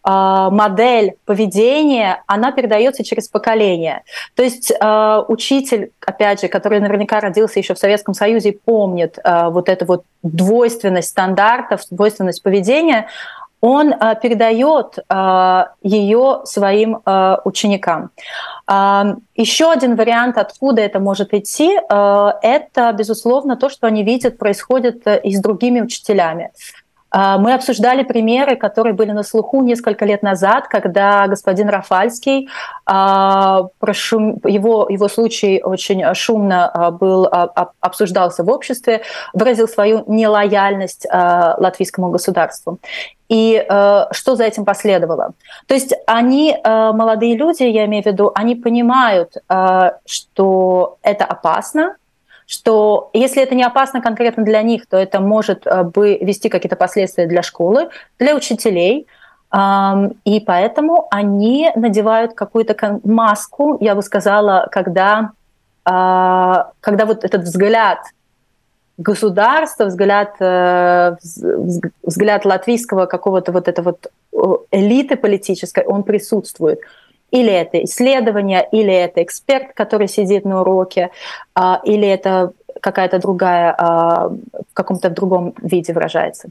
а, 0.09 0.49
модель 0.49 1.15
поведения, 1.25 2.23
она 2.27 2.53
передается 2.53 3.03
через 3.03 3.27
поколение. 3.27 4.03
То 4.35 4.43
есть 4.43 4.71
э, 4.71 5.23
учитель, 5.27 5.91
опять 5.99 6.39
же, 6.39 6.47
который 6.47 6.79
наверняка 6.79 7.19
родился 7.19 7.59
еще 7.59 7.73
в 7.73 7.77
Советском 7.77 8.13
Союзе 8.13 8.51
и 8.51 8.57
помнит 8.57 9.19
э, 9.21 9.49
вот 9.49 9.67
эту 9.67 9.83
вот 9.83 10.03
двойственность 10.23 11.09
стандартов, 11.09 11.81
двойственность 11.91 12.41
поведения, 12.41 13.07
он 13.59 13.91
э, 13.91 14.15
передает 14.21 14.97
э, 14.97 15.63
ее 15.83 16.41
своим 16.45 16.99
э, 17.05 17.37
ученикам. 17.43 18.11
Э, 18.65 19.15
еще 19.35 19.71
один 19.71 19.97
вариант, 19.97 20.37
откуда 20.37 20.83
это 20.83 21.01
может 21.01 21.33
идти, 21.33 21.75
э, 21.77 22.31
это, 22.43 22.93
безусловно, 22.93 23.57
то, 23.57 23.69
что 23.69 23.87
они 23.87 24.03
видят, 24.03 24.37
происходит 24.37 25.05
и 25.05 25.35
с 25.35 25.41
другими 25.41 25.81
учителями. 25.81 26.51
А, 27.19 27.39
мы 27.39 27.55
обсуждали 27.55 28.03
примеры, 28.03 28.55
которые 28.55 28.93
были 28.93 29.09
на 29.09 29.23
слуху 29.23 29.63
несколько 29.63 30.05
лет 30.05 30.21
назад, 30.21 30.67
когда 30.67 31.25
господин 31.25 31.67
Рафальский, 31.67 32.47
а, 32.85 33.69
его, 33.81 34.87
его 34.87 35.07
случай 35.07 35.59
очень 35.63 36.13
шумно 36.13 36.69
а, 36.69 36.91
был, 36.91 37.27
обсуждался 37.79 38.43
в 38.43 38.49
обществе, 38.49 39.01
выразил 39.33 39.67
свою 39.67 40.03
нелояльность 40.05 41.07
латвийскому 41.11 42.11
государству. 42.11 42.77
И 43.29 43.65
что 44.11 44.35
за 44.35 44.43
этим 44.43 44.63
последовало? 44.63 45.31
То 45.65 45.73
есть 45.73 45.93
они, 46.05 46.55
молодые 46.63 47.35
люди, 47.35 47.63
я 47.63 47.85
имею 47.85 48.03
в 48.03 48.05
виду, 48.05 48.31
они 48.35 48.55
понимают, 48.55 49.33
что 50.05 50.97
это 51.01 51.25
опасно, 51.25 51.95
что 52.47 53.09
если 53.13 53.43
это 53.43 53.53
не 53.53 53.63
опасно 53.63 54.01
конкретно 54.01 54.43
для 54.43 54.61
них, 54.61 54.87
то 54.87 54.97
это 54.97 55.19
может 55.19 55.67
бы 55.93 56.17
вести 56.17 56.49
какие-то 56.49 56.77
последствия 56.77 57.27
для 57.27 57.43
школы, 57.43 57.89
для 58.17 58.35
учителей, 58.35 59.05
и 59.53 60.39
поэтому 60.45 61.07
они 61.11 61.71
надевают 61.75 62.33
какую-то 62.33 62.99
маску, 63.03 63.77
я 63.79 63.95
бы 63.95 64.01
сказала, 64.01 64.67
когда, 64.71 65.31
когда 65.83 67.05
вот 67.05 67.23
этот 67.23 67.43
взгляд 67.43 67.99
государства, 68.97 69.85
взгляд, 69.85 70.35
э, 70.39 71.15
взгляд 72.03 72.45
латвийского 72.45 73.05
какого-то 73.05 73.51
вот 73.51 73.67
этого 73.67 73.95
вот 74.31 74.67
элиты 74.71 75.15
политической, 75.15 75.85
он 75.85 76.03
присутствует. 76.03 76.79
Или 77.31 77.51
это 77.51 77.83
исследование, 77.83 78.67
или 78.71 78.93
это 78.93 79.21
эксперт, 79.21 79.73
который 79.73 80.07
сидит 80.07 80.45
на 80.45 80.61
уроке, 80.61 81.09
а, 81.53 81.81
или 81.83 82.07
это 82.07 82.53
какая-то 82.81 83.19
другая, 83.19 83.75
а, 83.77 84.29
в 84.29 84.73
каком-то 84.73 85.09
другом 85.09 85.53
виде 85.61 85.93
выражается. 85.93 86.49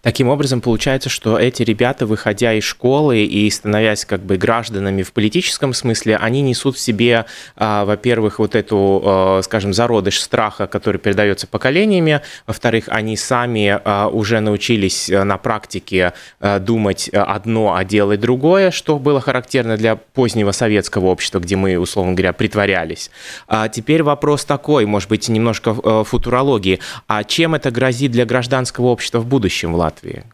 Таким 0.00 0.28
образом, 0.28 0.62
получается, 0.62 1.10
что 1.10 1.38
эти 1.38 1.62
ребята, 1.62 2.06
выходя 2.06 2.54
из 2.54 2.64
школы 2.64 3.24
и 3.24 3.50
становясь 3.50 4.06
как 4.06 4.22
бы 4.22 4.38
гражданами 4.38 5.02
в 5.02 5.12
политическом 5.12 5.74
смысле, 5.74 6.16
они 6.16 6.40
несут 6.40 6.76
в 6.76 6.80
себе, 6.80 7.26
а, 7.54 7.84
во-первых, 7.84 8.38
вот 8.38 8.54
эту, 8.54 9.02
а, 9.04 9.40
скажем, 9.42 9.74
зародыш 9.74 10.20
страха, 10.20 10.66
который 10.66 10.98
передается 10.98 11.46
поколениями, 11.46 12.22
во-вторых, 12.46 12.84
они 12.88 13.16
сами 13.16 13.78
а, 13.84 14.08
уже 14.08 14.40
научились 14.40 15.08
на 15.08 15.36
практике 15.36 16.12
думать 16.60 17.08
одно, 17.08 17.74
а 17.74 17.84
делать 17.84 18.20
другое, 18.20 18.70
что 18.70 18.98
было 18.98 19.20
характерно 19.20 19.76
для 19.76 19.96
позднего 19.96 20.52
советского 20.52 21.06
общества, 21.06 21.40
где 21.40 21.56
мы, 21.56 21.76
условно 21.76 22.14
говоря, 22.14 22.32
притворялись. 22.32 23.10
А 23.46 23.68
теперь 23.68 24.02
вопрос 24.02 24.44
такой, 24.44 24.86
может 24.86 25.08
быть, 25.08 25.28
немножко 25.28 26.04
футурологии. 26.04 26.80
А 27.06 27.24
чем 27.24 27.54
это 27.54 27.70
грозит 27.70 28.12
для 28.12 28.24
гражданского 28.24 28.86
общества 28.86 29.18
в 29.18 29.26
будущем? 29.26 29.57
Будущем 29.58 29.72
в 29.72 29.76
Латвии? 29.76 30.24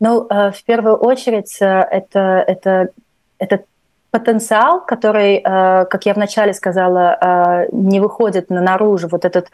Ну, 0.00 0.26
э, 0.30 0.50
в 0.52 0.64
первую 0.64 0.96
очередь, 0.96 1.56
э, 1.60 1.66
это, 1.66 2.44
это, 2.46 2.88
это 3.38 3.64
потенциал, 4.10 4.84
который, 4.86 5.36
э, 5.36 5.84
как 5.86 6.06
я 6.06 6.14
вначале 6.14 6.52
сказала, 6.52 7.66
не 7.72 8.00
выходит 8.00 8.50
на 8.50 8.60
наружу, 8.60 9.08
вот 9.08 9.24
этот 9.24 9.50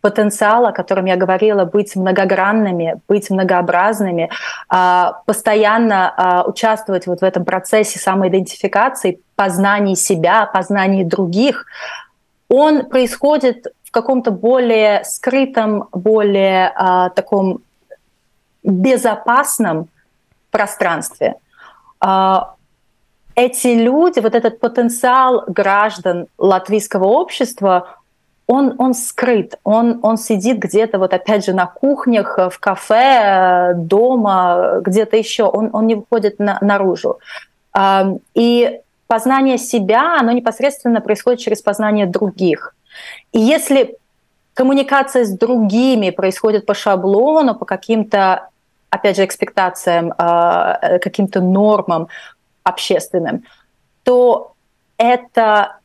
потенциал, 0.00 0.66
о 0.66 0.72
котором 0.72 1.06
я 1.06 1.16
говорила, 1.16 1.64
быть 1.64 1.96
многогранными, 1.96 3.00
быть 3.08 3.30
многообразными, 3.30 4.30
постоянно 5.26 6.44
участвовать 6.46 7.08
вот 7.08 7.20
в 7.20 7.24
этом 7.24 7.44
процессе 7.44 7.98
самоидентификации, 7.98 9.18
познания 9.34 9.96
себя, 9.96 10.46
познания 10.46 11.04
других, 11.04 11.66
он 12.48 12.88
происходит 12.88 13.66
в 13.82 13.90
каком-то 13.90 14.30
более 14.30 15.02
скрытом, 15.04 15.88
более 15.92 16.72
таком 17.16 17.60
безопасном 18.70 19.88
пространстве. 20.50 21.34
А, 22.00 22.54
эти 23.34 23.68
люди, 23.68 24.20
вот 24.20 24.34
этот 24.34 24.60
потенциал 24.60 25.44
граждан 25.46 26.26
латвийского 26.38 27.04
общества, 27.04 27.96
он, 28.46 28.74
он 28.78 28.94
скрыт, 28.94 29.58
он, 29.62 30.00
он 30.02 30.16
сидит 30.16 30.58
где-то, 30.58 30.98
вот 30.98 31.12
опять 31.12 31.44
же, 31.44 31.52
на 31.52 31.66
кухнях, 31.66 32.38
в 32.38 32.58
кафе, 32.58 33.74
дома, 33.76 34.80
где-то 34.82 35.16
еще, 35.16 35.44
он, 35.44 35.70
он 35.72 35.86
не 35.86 35.96
выходит 35.96 36.38
на, 36.38 36.58
наружу. 36.60 37.18
А, 37.72 38.14
и 38.34 38.80
познание 39.06 39.58
себя, 39.58 40.18
оно 40.18 40.32
непосредственно 40.32 41.00
происходит 41.00 41.40
через 41.40 41.62
познание 41.62 42.06
других. 42.06 42.74
И 43.32 43.38
если 43.38 43.96
коммуникация 44.54 45.24
с 45.24 45.30
другими 45.30 46.10
происходит 46.10 46.66
по 46.66 46.74
шаблону, 46.74 47.54
по 47.54 47.64
каким-то 47.64 48.48
опять 48.90 49.16
же, 49.16 49.24
экспектациям, 49.24 50.14
а, 50.18 50.78
э, 50.80 50.98
каким-то 50.98 51.40
нормам 51.40 52.08
общественным, 52.62 53.44
то 54.02 54.54
это, 54.96 55.78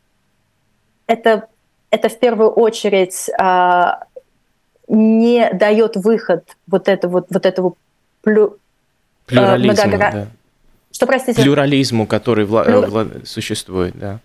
это, 1.07 1.47
это 1.89 2.09
в 2.09 2.19
первую 2.19 2.49
очередь 2.49 3.29
а, 3.39 4.03
не 4.87 5.49
дает 5.53 5.95
выход 5.95 6.57
вот, 6.67 6.87
это, 6.87 7.07
вот, 7.07 7.27
вот 7.29 7.45
этому 7.45 7.77
плю, 8.21 8.57
э, 9.27 9.29
плюрализму, 9.29 9.73
многогра... 9.73 10.11
да. 10.11 10.27
Что, 10.91 11.07
простите? 11.07 11.41
Плюрализму, 11.41 12.05
который 12.05 12.45
вла... 12.45 12.63
Вла... 12.63 13.07
существует, 13.25 13.97
да. 13.97 14.19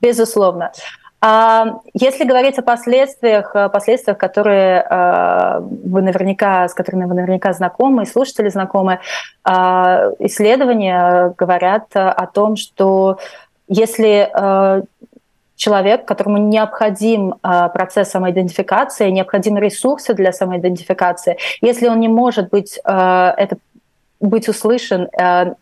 Безусловно. 0.00 0.72
А, 0.72 1.07
если 1.20 2.24
говорить 2.24 2.58
о 2.58 2.62
последствиях, 2.62 3.52
последствиях, 3.52 4.16
которые 4.18 4.80
а, 4.82 5.58
вы 5.60 6.00
наверняка, 6.00 6.68
с 6.68 6.74
которыми 6.74 7.06
вы 7.06 7.14
наверняка 7.14 7.52
знакомы, 7.52 8.04
и 8.04 8.06
слушатели 8.06 8.48
знакомы, 8.48 9.00
а, 9.42 10.12
исследования 10.20 11.34
говорят 11.36 11.88
о 11.94 12.26
том, 12.26 12.54
что 12.56 13.18
если 13.66 14.30
человек, 15.56 16.06
которому 16.06 16.38
необходим 16.38 17.34
процесс 17.42 18.10
самоидентификации, 18.10 19.10
необходимы 19.10 19.58
ресурсы 19.60 20.14
для 20.14 20.32
самоидентификации, 20.32 21.36
если 21.60 21.88
он 21.88 21.98
не 21.98 22.08
может 22.08 22.48
быть 22.48 22.78
это 22.84 23.58
быть 24.20 24.48
услышан 24.48 25.08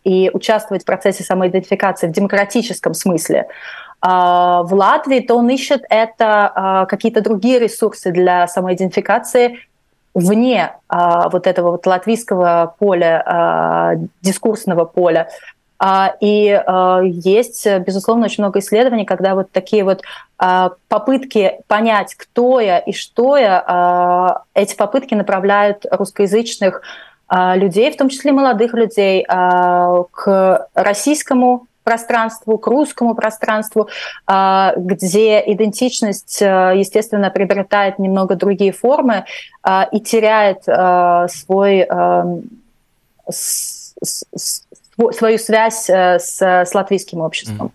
и 0.03 0.31
участвовать 0.33 0.83
в 0.83 0.85
процессе 0.85 1.23
самоидентификации 1.23 2.07
в 2.07 2.11
демократическом 2.11 2.93
смысле, 2.93 3.47
а, 3.49 3.86
в 4.01 4.67
Латвии, 4.71 5.21
то 5.21 5.35
он 5.35 5.49
ищет 5.49 5.83
это 5.89 6.51
а, 6.53 6.85
какие-то 6.85 7.21
другие 7.21 7.57
ресурсы 7.57 8.11
для 8.11 8.47
самоидентификации 8.47 9.59
вне 10.13 10.75
а, 10.87 11.29
вот 11.29 11.47
этого 11.47 11.71
вот 11.71 11.85
латвийского 11.87 12.75
поля, 12.77 13.97
дискурсного 14.21 14.85
поля. 14.85 15.29
И 16.21 16.59
есть, 17.03 17.67
безусловно, 17.67 18.25
очень 18.25 18.43
много 18.43 18.59
исследований, 18.59 19.05
когда 19.05 19.35
вот 19.35 19.51
такие 19.51 19.83
вот 19.83 20.01
попытки 20.87 21.59
понять, 21.67 22.15
кто 22.15 22.59
я 22.59 22.79
и 22.79 22.93
что 22.93 23.37
я, 23.37 24.41
эти 24.55 24.75
попытки 24.75 25.13
направляют 25.13 25.85
русскоязычных 25.91 26.81
людей, 27.31 27.91
в 27.91 27.97
том 27.97 28.09
числе 28.09 28.31
молодых 28.31 28.73
людей, 28.73 29.23
к 29.23 30.67
российскому 30.73 31.67
пространству, 31.87 32.57
к 32.57 32.67
русскому 32.67 33.15
пространству, 33.15 33.87
а, 34.25 34.73
где 34.75 35.41
идентичность, 35.53 36.41
а, 36.41 36.73
естественно, 36.73 37.29
приобретает 37.29 37.97
немного 37.97 38.35
другие 38.35 38.73
формы 38.73 39.23
а, 39.63 39.87
и 39.89 40.01
теряет 40.01 40.63
свой 40.63 41.87
свою 45.11 45.37
связь 45.37 45.89
э, 45.89 46.19
с, 46.19 46.41
с 46.41 46.73
латвийским 46.73 47.21
обществом. 47.21 47.71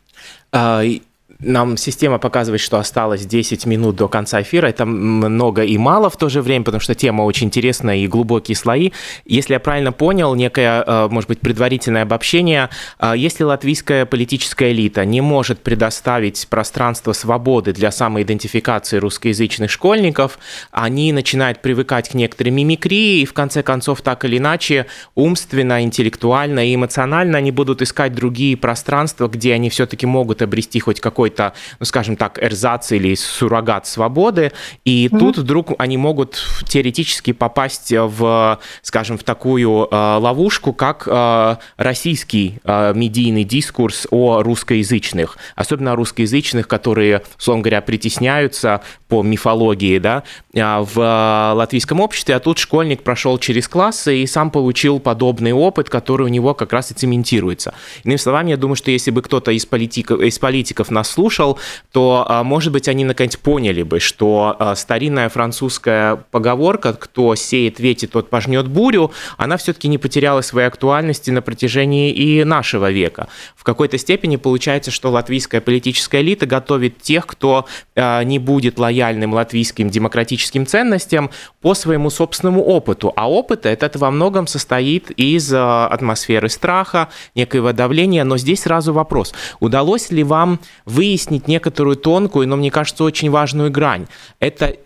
Нам 1.43 1.77
система 1.77 2.19
показывает, 2.19 2.61
что 2.61 2.79
осталось 2.79 3.27
10 3.27 3.67
минут 3.67 3.97
до 3.97 4.07
конца 4.07 4.43
эфира. 4.43 4.69
Это 4.69 4.87
много 4.87 5.65
и 5.65 5.77
мало 5.77 6.09
в 6.09 6.17
то 6.17 6.29
же 6.29 6.41
время, 6.41 6.65
потому 6.65 6.81
что 6.81 6.95
тема 6.95 7.23
очень 7.23 7.49
интересная 7.49 7.97
и 7.97 8.07
глубокие 8.07 8.55
слои. 8.57 8.93
Если 9.25 9.55
я 9.55 9.61
правильно 9.61 9.91
понял, 9.91 10.37
некое, 10.37 10.85
э, 10.87 11.09
может 11.11 11.29
быть, 11.29 11.41
предварительное 11.41 12.03
обобщение, 12.03 12.71
э, 13.01 13.15
если 13.17 13.43
латвийская 13.43 14.07
политическая 14.07 14.71
элита 14.71 15.05
не 15.05 15.21
может 15.21 15.61
предоставить 15.61 16.47
пространство 16.49 17.13
свободы 17.13 17.73
для 17.73 17.91
самоидентификации 17.91 18.99
русскоязычных 18.99 19.69
школьников, 19.69 20.39
они 20.71 21.13
начинают 21.13 21.61
привыкать 21.61 22.09
к 22.09 22.15
некоторой 22.15 22.53
мимикрии, 22.53 23.21
и 23.21 23.27
в 23.27 23.33
конце 23.33 23.65
концов, 23.65 24.01
так 24.03 24.25
или 24.25 24.39
иначе, 24.39 24.87
умственно, 25.17 25.83
интеллектуально 25.83 26.69
и 26.69 26.75
эмоционально 26.77 27.39
они 27.39 27.51
будут 27.51 27.83
искать 27.83 28.15
другие 28.15 28.57
пространства, 28.57 29.27
где 29.27 29.55
они 29.55 29.71
все-таки 29.71 30.07
могут 30.07 30.41
обрести 30.41 30.79
хоть 30.79 31.01
какой-то 31.01 31.32
какой-то, 31.33 31.55
ну, 31.81 31.87
скажем 31.87 32.17
так, 32.17 32.43
эрзац 32.43 32.93
или 32.93 33.15
суррогат 33.15 33.87
свободы, 33.87 34.53
и 34.85 35.07
mm-hmm. 35.07 35.19
тут 35.19 35.39
вдруг 35.39 35.73
они 35.79 35.97
могут 35.97 36.43
теоретически 36.69 37.33
попасть 37.33 37.93
в, 37.93 38.59
скажем, 38.83 39.19
в 39.19 39.25
такую 39.25 39.89
э, 39.91 40.17
ловушку, 40.19 40.73
как 40.73 41.05
э, 41.07 41.57
российский 41.77 42.59
э, 42.65 42.93
медийный 42.95 43.45
дискурс 43.45 44.07
о 44.11 44.43
русскоязычных, 44.43 45.39
особенно 45.57 45.93
о 45.93 45.97
русскоязычных, 45.97 46.69
которые, 46.69 47.23
условно 47.39 47.63
говоря, 47.63 47.81
притесняются 47.81 48.83
по 49.09 49.23
мифологии, 49.23 49.99
да, 49.99 50.23
а, 50.57 50.83
в 50.83 51.55
латвийском 51.55 52.01
обществе, 52.01 52.35
а 52.35 52.41
тут 52.41 52.59
школьник 52.59 53.03
прошел 53.03 53.39
через 53.39 53.69
классы 53.69 54.23
и 54.23 54.27
сам 54.27 54.51
получил 54.51 55.01
подобный 55.01 55.53
опыт, 55.53 55.91
который 55.91 56.25
у 56.25 56.29
него 56.29 56.55
как 56.55 56.73
раз 56.73 56.93
и 56.93 56.95
цементируется. 56.95 57.75
Иными 58.05 58.17
словами, 58.17 58.51
я 58.51 58.57
думаю, 58.57 58.77
что 58.77 58.91
если 58.91 59.11
бы 59.11 59.21
кто-то 59.21 59.51
из 59.51 59.67
политиков, 59.67 60.21
из 60.21 60.39
политиков 60.39 60.91
нас 60.91 61.11
слушал, 61.11 61.22
слушал, 61.23 61.59
то, 61.93 62.25
а, 62.29 62.43
может 62.43 62.73
быть, 62.73 62.89
они 62.89 63.05
наконец 63.05 63.37
поняли 63.37 63.85
бы, 63.85 64.01
что 64.01 64.57
а, 64.59 64.75
старинная 64.75 65.29
французская 65.29 66.17
поговорка 66.33 66.95
«кто 66.95 67.37
сеет 67.37 67.79
вети, 67.79 68.07
тот 68.07 68.29
пожнет 68.29 68.67
бурю», 68.67 69.13
она 69.37 69.57
все-таки 69.57 69.87
не 69.87 69.99
потеряла 69.99 70.41
своей 70.41 70.67
актуальности 70.67 71.31
на 71.31 71.41
протяжении 71.41 72.11
и 72.11 72.43
нашего 72.43 72.91
века. 72.91 73.29
В 73.55 73.63
какой-то 73.63 73.99
степени 73.99 74.35
получается, 74.35 74.91
что 74.91 75.11
латвийская 75.11 75.61
политическая 75.61 76.23
элита 76.23 76.47
готовит 76.47 77.01
тех, 77.01 77.27
кто 77.27 77.67
не 77.97 78.39
будет 78.39 78.79
лояльным 78.79 79.35
латвийским 79.35 79.91
демократическим 79.91 80.67
ценностям 80.67 81.31
по 81.63 81.75
своему 81.75 82.11
собственному 82.11 82.63
опыту. 82.63 83.13
А 83.17 83.31
опыт 83.31 83.67
этот 83.67 83.97
во 83.97 84.11
многом 84.11 84.47
состоит 84.47 85.11
из 85.13 85.53
атмосферы 85.55 86.49
страха, 86.49 87.09
некоего 87.35 87.73
давления. 87.73 88.25
Но 88.25 88.37
здесь 88.37 88.63
сразу 88.63 88.93
вопрос. 88.93 89.33
Удалось 89.61 90.11
ли 90.11 90.25
вам 90.25 90.61
выяснить 90.85 91.49
некоторую 91.49 91.97
тонкую, 91.97 92.49
но 92.49 92.57
мне 92.57 92.71
кажется, 92.71 93.05
очень 93.05 93.31
важную 93.31 93.71
грань? 93.71 94.07
Это 94.41 94.77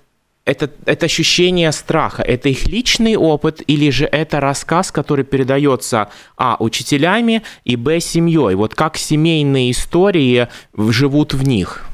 это, 0.47 0.71
это 0.87 1.07
ощущение 1.07 1.73
страха, 1.73 2.23
это 2.23 2.49
их 2.49 2.67
личный 2.67 3.17
опыт 3.17 3.63
или 3.67 3.91
же 3.91 4.05
это 4.07 4.39
рассказ, 4.39 4.93
который 4.93 5.25
передается, 5.25 6.09
а, 6.37 6.57
учителями 6.61 7.43
и, 7.65 7.75
б, 7.75 7.99
семьей? 7.99 8.55
Вот 8.55 8.75
как 8.75 8.97
семейные 8.97 9.73
истории 9.73 10.47
живут 10.77 11.35
в 11.35 11.43
них? 11.43 11.85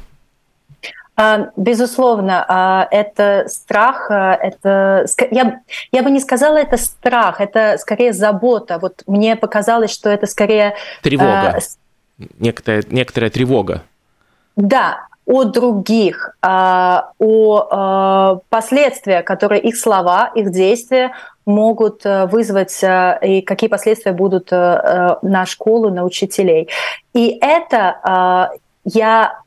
А, 1.14 1.50
безусловно, 1.56 2.44
а, 2.48 2.88
это 2.90 3.44
страх, 3.46 4.10
а, 4.10 4.34
это 4.34 5.04
я, 5.30 5.60
я 5.92 6.02
бы 6.02 6.10
не 6.10 6.20
сказала 6.20 6.56
это 6.56 6.78
страх, 6.78 7.40
это 7.40 7.76
скорее 7.78 8.14
забота. 8.14 8.78
Вот 8.78 9.02
мне 9.06 9.36
показалось, 9.36 9.90
что 9.90 10.08
это 10.08 10.26
скорее 10.26 10.74
тревога, 11.02 11.58
некоторая, 12.38 12.82
некоторая 12.88 13.30
тревога. 13.30 13.82
Да, 14.56 15.06
о 15.26 15.44
других, 15.44 16.34
о 16.40 17.12
последствиях, 18.48 19.24
которые 19.26 19.60
их 19.60 19.76
слова, 19.76 20.30
их 20.34 20.50
действия 20.50 21.12
могут 21.44 22.06
э, 22.06 22.26
вызвать 22.26 22.80
и 23.22 23.42
какие 23.42 23.68
последствия 23.68 24.12
будут 24.12 24.52
э, 24.52 25.16
на 25.22 25.44
школу, 25.44 25.90
на 25.90 26.04
учителей. 26.04 26.68
И 27.14 27.36
это 27.40 28.50
я 28.84 29.41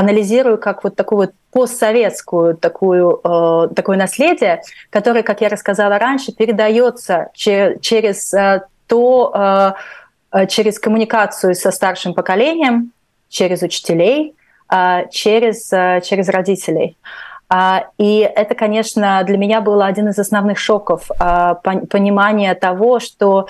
анализирую 0.00 0.58
как 0.58 0.84
вот 0.84 0.96
такую 0.96 1.18
вот 1.18 1.30
постсоветскую 1.52 2.56
такую, 2.56 3.20
э, 3.22 3.74
такое 3.74 3.96
наследие, 3.96 4.62
которое, 4.90 5.22
как 5.22 5.40
я 5.40 5.48
рассказала 5.48 5.98
раньше, 5.98 6.32
передается 6.32 7.28
че- 7.34 7.76
через 7.80 8.32
э, 8.34 8.62
то, 8.86 9.32
э, 9.34 9.72
э 10.32 10.46
через 10.46 10.78
коммуникацию 10.78 11.54
со 11.54 11.70
старшим 11.70 12.14
поколением, 12.14 12.92
через 13.28 13.62
учителей, 13.62 14.34
э, 14.72 15.08
через, 15.10 15.72
э, 15.72 16.00
через 16.04 16.28
родителей. 16.28 16.96
Uh, 17.52 17.80
и 17.98 18.20
это, 18.20 18.54
конечно, 18.54 19.24
для 19.26 19.36
меня 19.36 19.60
был 19.60 19.82
один 19.82 20.08
из 20.08 20.18
основных 20.20 20.56
шоков 20.56 21.10
uh, 21.10 21.86
понимания 21.88 22.54
того, 22.54 23.00
что 23.00 23.48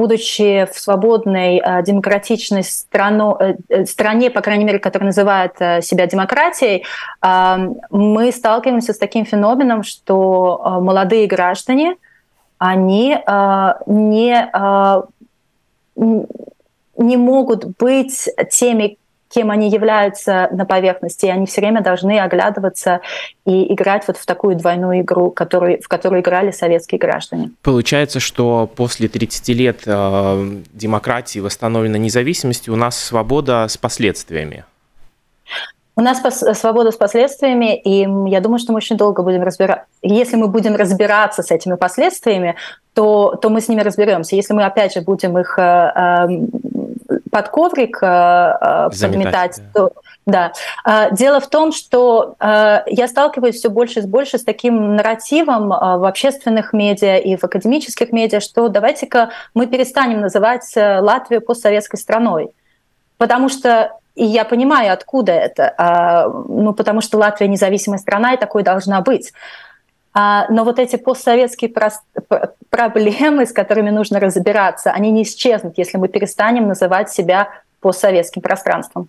будучи 0.00 0.66
в 0.72 0.78
свободной, 0.78 1.58
э, 1.58 1.82
демократичной 1.82 2.64
страну, 2.64 3.36
э, 3.38 3.56
э, 3.68 3.84
стране, 3.84 4.30
по 4.30 4.40
крайней 4.40 4.64
мере, 4.64 4.78
которая 4.78 5.06
называет 5.06 5.56
себя 5.84 6.06
демократией, 6.06 6.84
мы 7.90 8.32
сталкиваемся 8.32 8.92
с 8.92 8.98
таким 8.98 9.24
феноменом, 9.24 9.82
что 9.82 10.78
молодые 10.80 11.26
граждане, 11.26 11.96
они 12.58 13.18
не, 13.86 14.50
не 16.96 17.16
могут 17.16 17.64
быть 17.78 18.28
теми, 18.50 18.96
кем 19.30 19.50
они 19.50 19.70
являются 19.70 20.48
на 20.50 20.66
поверхности, 20.66 21.26
и 21.26 21.28
они 21.28 21.46
все 21.46 21.60
время 21.60 21.82
должны 21.82 22.18
оглядываться 22.18 23.00
и 23.46 23.72
играть 23.72 24.04
вот 24.08 24.16
в 24.16 24.26
такую 24.26 24.56
двойную 24.56 25.00
игру, 25.02 25.30
которую, 25.30 25.80
в 25.80 25.88
которую 25.88 26.20
играли 26.20 26.50
советские 26.50 26.98
граждане. 26.98 27.52
Получается, 27.62 28.18
что 28.18 28.68
после 28.74 29.08
30 29.08 29.48
лет 29.50 29.82
э, 29.86 30.56
демократии, 30.72 31.38
восстановленной 31.38 32.00
независимости, 32.00 32.70
у 32.70 32.76
нас 32.76 32.98
свобода 32.98 33.66
с 33.68 33.76
последствиями. 33.76 34.64
У 35.96 36.02
нас 36.02 36.22
свобода 36.58 36.90
с 36.92 36.96
последствиями, 36.96 37.78
и 37.78 38.00
я 38.30 38.40
думаю, 38.40 38.58
что 38.58 38.72
мы 38.72 38.78
очень 38.78 38.96
долго 38.96 39.22
будем 39.22 39.42
разбираться. 39.42 39.86
Если 40.02 40.36
мы 40.36 40.48
будем 40.48 40.74
разбираться 40.74 41.42
с 41.42 41.50
этими 41.50 41.74
последствиями, 41.74 42.56
то, 42.94 43.36
то 43.40 43.50
мы 43.50 43.60
с 43.60 43.68
ними 43.68 43.82
разберемся. 43.82 44.34
Если 44.34 44.54
мы, 44.54 44.64
опять 44.64 44.94
же, 44.94 45.02
будем 45.02 45.38
их 45.38 45.58
э, 45.58 45.62
эм, 45.62 46.50
под 47.30 47.48
коврик 47.48 47.98
э, 48.02 48.06
э, 48.06 48.88
подметать, 49.00 49.60
то, 49.74 49.92
да. 50.26 50.52
Дело 51.12 51.40
в 51.40 51.48
том, 51.48 51.72
что 51.72 52.36
я 52.38 53.08
сталкиваюсь 53.08 53.56
все 53.56 53.68
больше 53.68 54.00
и 54.00 54.06
больше 54.06 54.38
с 54.38 54.44
таким 54.44 54.94
нарративом 54.94 55.68
в 55.68 56.06
общественных 56.06 56.72
медиа 56.72 57.18
и 57.18 57.36
в 57.36 57.42
академических 57.42 58.12
медиа, 58.12 58.40
что 58.40 58.68
давайте-ка 58.68 59.30
мы 59.54 59.66
перестанем 59.66 60.20
называть 60.20 60.70
Латвию 60.76 61.40
постсоветской 61.40 61.98
страной. 61.98 62.50
Потому 63.16 63.48
что 63.48 63.92
и 64.14 64.24
я 64.24 64.44
понимаю, 64.44 64.92
откуда 64.92 65.32
это. 65.32 65.74
А, 65.78 66.28
ну, 66.28 66.74
потому 66.74 67.00
что 67.00 67.16
Латвия 67.16 67.48
независимая 67.48 67.98
страна, 67.98 68.34
и 68.34 68.36
такой 68.36 68.62
должна 68.62 69.00
быть. 69.00 69.32
А, 70.12 70.46
но 70.50 70.64
вот 70.64 70.78
эти 70.78 70.96
постсоветские 70.96 71.72
проблемы, 72.70 73.46
с 73.46 73.52
которыми 73.52 73.90
нужно 73.90 74.20
разбираться, 74.20 74.90
они 74.90 75.10
не 75.10 75.22
исчезнут, 75.22 75.78
если 75.78 75.98
мы 75.98 76.08
перестанем 76.08 76.68
называть 76.68 77.10
себя 77.10 77.48
постсоветским 77.80 78.42
пространством. 78.42 79.08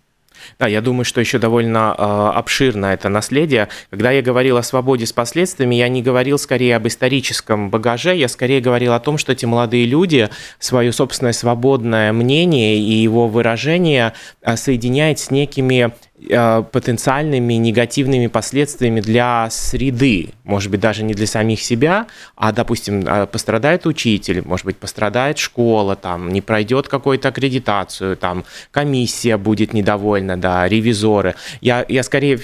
Да, 0.59 0.67
я 0.67 0.81
думаю, 0.81 1.05
что 1.05 1.19
еще 1.19 1.37
довольно 1.37 1.95
э, 1.97 2.03
обширно 2.37 2.87
это 2.87 3.09
наследие. 3.09 3.67
Когда 3.89 4.11
я 4.11 4.21
говорил 4.21 4.57
о 4.57 4.63
свободе 4.63 5.05
с 5.05 5.13
последствиями, 5.13 5.75
я 5.75 5.87
не 5.87 6.01
говорил 6.01 6.37
скорее 6.37 6.75
об 6.75 6.87
историческом 6.87 7.69
багаже, 7.69 8.15
я 8.15 8.27
скорее 8.27 8.61
говорил 8.61 8.93
о 8.93 8.99
том, 8.99 9.17
что 9.17 9.31
эти 9.31 9.45
молодые 9.45 9.85
люди 9.85 10.29
свое 10.59 10.91
собственное 10.91 11.33
свободное 11.33 12.11
мнение 12.13 12.77
и 12.77 12.93
его 12.93 13.27
выражение 13.27 14.13
э, 14.41 14.55
соединяют 14.55 15.19
с 15.19 15.31
некими 15.31 15.91
потенциальными 16.27 17.55
негативными 17.55 18.27
последствиями 18.27 19.01
для 19.01 19.49
среды, 19.49 20.29
может 20.43 20.69
быть, 20.69 20.79
даже 20.79 21.03
не 21.03 21.13
для 21.13 21.27
самих 21.27 21.62
себя, 21.62 22.07
а, 22.36 22.51
допустим, 22.51 23.01
э, 23.05 23.25
пострадает 23.25 23.86
учитель, 23.86 24.41
может 24.45 24.65
быть, 24.65 24.77
пострадает 24.77 25.38
школа, 25.38 25.95
там, 25.95 26.29
не 26.29 26.41
пройдет 26.41 26.88
какую-то 26.88 27.29
аккредитацию, 27.29 28.17
там, 28.17 28.45
комиссия 28.71 29.38
будет 29.38 29.73
недовольна, 29.73 30.38
да, 30.38 30.67
ревизоры. 30.67 31.36
Я, 31.60 31.86
я 31.88 32.03
скорее 32.03 32.39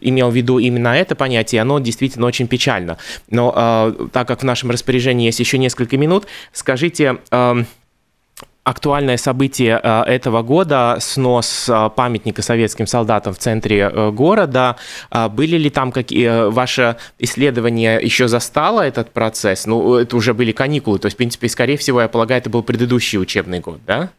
имел 0.00 0.30
в 0.30 0.34
виду 0.34 0.58
именно 0.58 0.88
это 0.88 1.14
понятие, 1.14 1.62
оно 1.62 1.78
действительно 1.78 2.26
очень 2.26 2.48
печально. 2.48 2.98
Но 3.28 3.52
э, 3.54 4.08
так 4.12 4.26
как 4.26 4.40
в 4.40 4.44
нашем 4.44 4.70
распоряжении 4.70 5.26
есть 5.26 5.40
еще 5.40 5.58
несколько 5.58 5.96
минут, 5.96 6.26
скажите... 6.52 7.18
Э, 7.30 7.64
актуальное 8.64 9.16
событие 9.16 9.80
э, 9.82 10.02
этого 10.02 10.42
года– 10.42 10.96
снос 11.00 11.68
э, 11.68 11.90
памятника 11.94 12.42
советским 12.42 12.86
солдатам 12.86 13.32
в 13.34 13.38
центре 13.38 13.90
э, 13.92 14.10
города. 14.10 14.76
Были 15.30 15.56
ли 15.56 15.70
там 15.70 15.92
какие 15.92 16.50
ваше 16.50 16.96
исследование 17.18 18.00
еще 18.00 18.28
застало 18.28 18.82
этот 18.82 19.10
процесс? 19.10 19.66
Ну, 19.66 19.96
это 19.96 20.16
уже 20.16 20.34
были 20.34 20.52
каникулы, 20.52 20.98
то 20.98 21.06
есть, 21.06 21.14
в 21.14 21.18
принципе, 21.18 21.48
скорее 21.48 21.76
всего, 21.76 22.00
я 22.00 22.08
полагаю, 22.08 22.40
это 22.40 22.50
был 22.50 22.62
предыдущий 22.62 23.18
учебный 23.18 23.60
год, 23.60 23.80
да? 23.86 24.10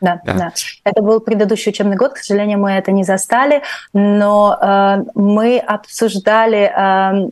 Да, 0.00 0.20
да, 0.24 0.32
да. 0.34 0.52
Это 0.84 1.02
был 1.02 1.20
предыдущий 1.20 1.70
учебный 1.70 1.96
год, 1.96 2.14
к 2.14 2.18
сожалению, 2.18 2.58
мы 2.58 2.72
это 2.72 2.90
не 2.90 3.04
застали, 3.04 3.62
но 3.92 4.58
э, 4.60 5.04
мы 5.14 5.58
обсуждали 5.58 6.72
э, 6.74 7.28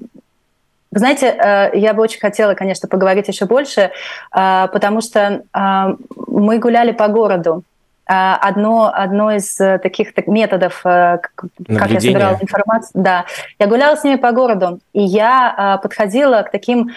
вы 0.99 1.01
знаете, 1.01 1.27
э, 1.29 1.71
я 1.79 1.95
бы 1.95 2.03
очень 2.03 2.19
хотела, 2.19 2.55
конечно, 2.55 2.89
поговорить 2.89 3.29
еще 3.29 3.47
больше, 3.47 3.93
э, 4.35 4.69
потому 4.73 5.01
что 5.01 5.21
э, 5.55 5.97
мы 6.27 6.59
гуляли 6.59 6.91
по 6.91 7.07
городу. 7.07 7.63
Одно, 8.11 8.91
одно 8.93 9.33
из 9.33 9.55
таких 9.57 10.17
методов, 10.27 10.81
как 10.83 11.31
я 11.69 12.01
собирала 12.01 12.39
информацию, 12.41 13.03
да, 13.03 13.27
я 13.59 13.67
гуляла 13.67 13.97
с 13.97 14.03
ними 14.03 14.17
по 14.17 14.33
городу, 14.33 14.81
и 14.95 15.03
я 15.03 15.79
подходила 15.83 16.41
к 16.41 16.51
таким 16.51 16.93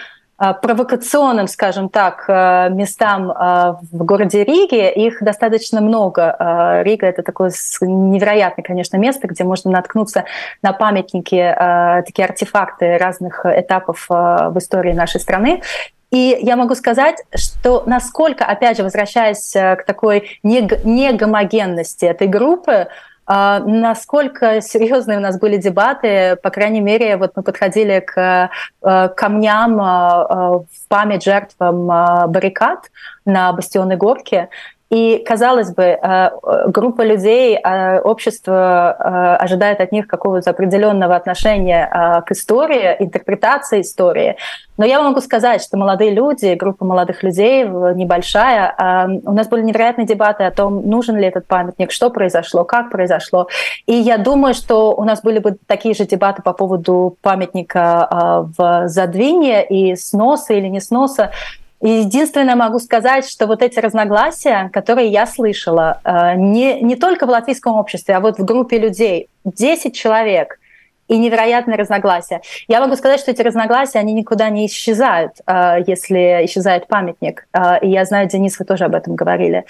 провокационным, 0.54 1.46
скажем 1.46 1.88
так, 1.88 2.24
э, 2.26 2.68
местам 2.70 3.30
э, 3.30 3.74
в 3.92 4.04
городе 4.04 4.44
Риге. 4.44 4.92
Их 4.92 5.22
достаточно 5.22 5.80
много. 5.80 6.82
Рига— 6.84 7.06
это 7.08 7.22
такое 7.22 7.52
невероятное, 7.80 8.64
конечно, 8.64 8.96
место, 8.96 9.28
где 9.28 9.44
можно 9.44 9.70
наткнуться 9.70 10.24
на 10.62 10.72
памятники, 10.72 11.54
такие 12.04 12.26
артефакты 12.26 12.98
разных 12.98 13.44
этапов 13.44 14.06
в 14.08 14.54
истории 14.56 14.92
нашей 14.92 15.20
страны. 15.20 15.62
И 16.10 16.38
я 16.42 16.56
могу 16.56 16.74
сказать, 16.74 17.22
что 17.34 17.84
насколько, 17.86 18.44
опять 18.44 18.76
же, 18.76 18.82
возвращаясь 18.82 19.52
к 19.52 19.84
такой 19.86 20.38
негомогенности 20.42 22.04
этой 22.04 22.26
группы, 22.26 22.88
насколько 23.26 24.60
серьезные 24.60 25.18
у 25.18 25.20
нас 25.20 25.38
были 25.38 25.56
дебаты, 25.56 26.36
по 26.42 26.50
крайней 26.50 26.80
мере, 26.80 27.16
вот 27.16 27.32
мы 27.36 27.42
подходили 27.42 28.00
к 28.00 28.50
э, 28.82 29.08
камням 29.16 29.80
э, 29.80 29.84
э, 29.84 29.84
в 29.84 30.88
память 30.88 31.24
жертвам 31.24 31.86
баррикад 31.86 32.90
на 33.24 33.52
Бастионной 33.52 33.96
горке, 33.96 34.48
И, 34.92 35.24
казалось 35.26 35.72
бы, 35.72 35.84
э, 35.84 36.30
группа 36.66 37.00
людей, 37.00 37.56
э, 37.56 38.00
общество 38.00 38.94
э, 38.98 39.36
ожидает 39.42 39.80
от 39.80 39.90
них 39.90 40.06
какого-то 40.06 40.50
определенного 40.50 41.16
отношения 41.16 42.22
к 42.26 42.30
истории, 42.30 42.96
интерпретации 42.98 43.80
истории. 43.80 44.36
Но 44.76 44.84
я 44.84 45.00
могу 45.00 45.20
сказать, 45.22 45.62
что 45.62 45.78
молодые 45.78 46.10
люди, 46.10 46.54
группа 46.54 46.84
молодых 46.84 47.22
людей 47.22 47.64
небольшая, 47.64 48.74
у 49.24 49.32
нас 49.32 49.48
были 49.48 49.62
невероятные 49.62 50.06
дебаты 50.06 50.44
о 50.44 50.50
том, 50.50 50.86
нужен 50.88 51.16
ли 51.16 51.26
этот 51.26 51.46
памятник, 51.46 51.92
что 51.92 52.10
произошло, 52.10 52.64
как 52.64 52.90
произошло. 52.90 53.48
И 53.86 53.94
я 53.94 54.18
думаю, 54.18 54.54
что 54.54 54.94
у 54.94 55.04
нас 55.04 55.22
были 55.22 55.38
бы 55.38 55.56
такие 55.66 55.94
же 55.94 56.04
дебаты 56.04 56.42
по 56.42 56.52
поводу 56.52 57.16
памятника 57.22 58.44
в 58.58 58.88
Задвине 58.88 59.64
и 59.64 59.94
сноса 59.96 60.54
или 60.54 60.68
не 60.68 60.80
сноса. 60.80 61.30
Единственное 61.82 62.54
могу 62.54 62.78
сказать, 62.78 63.28
что 63.28 63.48
вот 63.48 63.60
эти 63.60 63.80
разногласия, 63.80 64.70
которые 64.72 65.08
я 65.08 65.26
слышала, 65.26 65.98
э, 66.04 66.36
не, 66.36 66.80
не 66.80 66.94
только 66.94 67.26
в 67.26 67.30
латвийском 67.30 67.74
обществе, 67.74 68.14
а 68.14 68.20
вот 68.20 68.38
в 68.38 68.44
группе 68.44 68.78
людей, 68.78 69.28
10 69.44 69.94
человек, 69.94 70.60
и 71.08 71.18
невероятные 71.18 71.76
разногласия. 71.76 72.40
Я 72.68 72.80
могу 72.80 72.94
сказать, 72.94 73.18
что 73.18 73.32
эти 73.32 73.42
разногласия, 73.42 73.98
они 73.98 74.14
никуда 74.14 74.48
не 74.48 74.66
исчезают, 74.66 75.32
э, 75.44 75.82
если 75.84 76.42
исчезает 76.44 76.86
памятник. 76.86 77.48
Э, 77.52 77.80
и 77.82 77.90
я 77.90 78.04
знаю, 78.04 78.28
Денис, 78.28 78.56
вы 78.60 78.64
тоже 78.64 78.84
об 78.84 78.94
этом 78.94 79.16
говорили. 79.16 79.64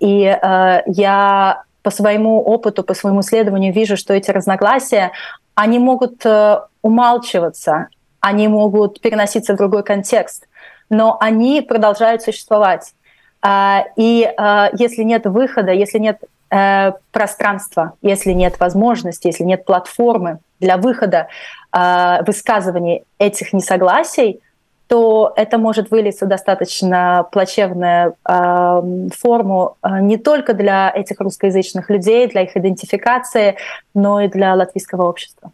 И 0.00 0.38
я 0.86 1.62
по 1.82 1.90
своему 1.90 2.42
опыту, 2.42 2.82
по 2.82 2.92
своему 2.92 3.20
исследованию 3.20 3.72
вижу, 3.72 3.96
что 3.96 4.12
эти 4.12 4.30
разногласия, 4.30 5.12
они 5.54 5.78
могут 5.78 6.26
умалчиваться, 6.82 7.86
они 8.20 8.48
могут 8.48 9.00
переноситься 9.00 9.54
в 9.54 9.56
другой 9.56 9.84
контекст 9.84 10.47
но 10.90 11.16
они 11.20 11.60
продолжают 11.60 12.22
существовать. 12.22 12.92
А, 13.40 13.84
и 13.96 14.28
а, 14.36 14.70
если 14.76 15.02
нет 15.02 15.26
выхода, 15.26 15.72
если 15.72 15.98
нет 15.98 16.20
э, 16.50 16.92
пространства, 17.12 17.92
если 18.02 18.32
нет 18.32 18.58
возможности, 18.58 19.26
если 19.28 19.44
нет 19.44 19.64
платформы 19.64 20.38
для 20.60 20.76
выхода 20.76 21.28
а, 21.70 22.22
высказываний 22.26 23.04
этих 23.18 23.52
несогласий, 23.52 24.40
то 24.88 25.34
это 25.36 25.58
может 25.58 25.90
вылиться 25.90 26.24
достаточно 26.24 27.26
плачевную 27.30 28.16
форму 28.24 29.76
не 29.84 30.16
только 30.16 30.54
для 30.54 30.90
этих 30.90 31.20
русскоязычных 31.20 31.90
людей, 31.90 32.26
для 32.26 32.44
их 32.44 32.56
идентификации, 32.56 33.56
но 33.92 34.22
и 34.22 34.28
для 34.28 34.54
латвийского 34.54 35.06
общества. 35.06 35.52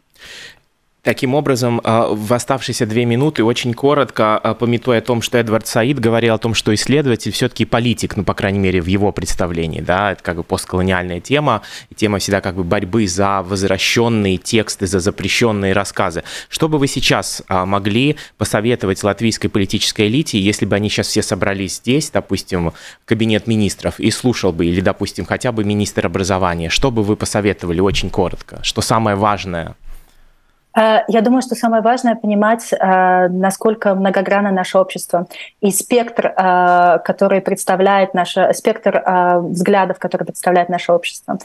Таким 1.05 1.35
образом, 1.35 1.81
а, 1.83 2.07
в 2.07 2.33
оставшиеся 2.33 2.87
две 2.87 3.05
минуты 3.05 3.43
очень 3.43 3.75
коротко, 3.75 4.39
а, 4.39 4.55
пометуя 4.55 4.97
о 4.97 5.01
том, 5.01 5.21
что 5.21 5.37
Эдвард 5.37 5.67
Саид 5.67 5.99
говорил 5.99 6.33
о 6.33 6.39
том, 6.39 6.55
что 6.55 6.73
исследователь 6.73 7.31
все-таки 7.31 7.63
политик, 7.63 8.17
ну, 8.17 8.23
по 8.23 8.33
крайней 8.33 8.57
мере, 8.57 8.81
в 8.81 8.87
его 8.87 9.11
представлении, 9.11 9.81
да, 9.81 10.13
это 10.13 10.23
как 10.23 10.37
бы 10.37 10.43
постколониальная 10.43 11.19
тема, 11.19 11.61
тема 11.95 12.17
всегда 12.17 12.41
как 12.41 12.55
бы 12.55 12.63
борьбы 12.63 13.07
за 13.07 13.43
возвращенные 13.43 14.37
тексты, 14.37 14.87
за 14.87 14.99
запрещенные 14.99 15.73
рассказы. 15.73 16.23
Что 16.49 16.67
бы 16.67 16.79
вы 16.79 16.87
сейчас 16.87 17.43
а, 17.49 17.67
могли 17.67 18.15
посоветовать 18.39 19.03
латвийской 19.03 19.49
политической 19.49 20.07
элите, 20.07 20.39
если 20.39 20.65
бы 20.65 20.75
они 20.75 20.89
сейчас 20.89 21.05
все 21.09 21.21
собрались 21.21 21.75
здесь, 21.75 22.09
допустим, 22.09 22.73
кабинет 23.05 23.45
министров, 23.45 23.99
и 23.99 24.09
слушал 24.09 24.51
бы, 24.51 24.65
или, 24.65 24.81
допустим, 24.81 25.25
хотя 25.25 25.51
бы 25.51 25.65
министр 25.65 26.07
образования, 26.07 26.69
что 26.71 26.89
бы 26.89 27.03
вы 27.03 27.15
посоветовали 27.15 27.79
очень 27.79 28.09
коротко? 28.09 28.57
Что 28.63 28.81
самое 28.81 29.15
важное 29.15 29.75
я 30.75 31.21
думаю, 31.21 31.41
что 31.41 31.55
самое 31.55 31.81
важное 31.81 32.15
понимать, 32.15 32.73
э, 32.73 33.27
насколько 33.29 33.95
многогранно 33.95 34.51
наше 34.51 34.77
общество 34.77 35.27
и 35.61 35.71
спектр, 35.71 36.33
э, 36.35 36.99
который 37.05 37.41
представляет 37.41 38.13
наше, 38.13 38.53
спектр 38.53 39.03
взглядов, 39.41 39.99
который 39.99 40.23
представляет 40.25 40.69
наше 40.69 40.91
общество. 40.91 41.37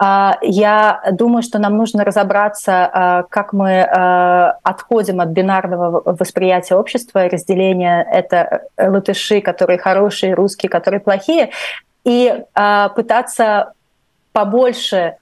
Я 0.00 1.02
думаю, 1.12 1.42
что 1.42 1.58
нам 1.58 1.76
нужно 1.76 2.04
разобраться, 2.04 3.26
как 3.28 3.52
мы 3.52 3.82
отходим 3.82 5.20
от 5.20 5.28
бинарного 5.28 6.02
восприятия 6.04 6.74
общества, 6.74 7.28
разделения 7.28 8.06
это 8.10 8.62
латыши, 8.78 9.40
которые 9.40 9.78
хорошие, 9.78 10.34
русские, 10.34 10.70
которые 10.70 11.00
плохие, 11.00 11.50
и 12.04 12.44
пытаться 12.94 13.72
побольше 14.32 15.16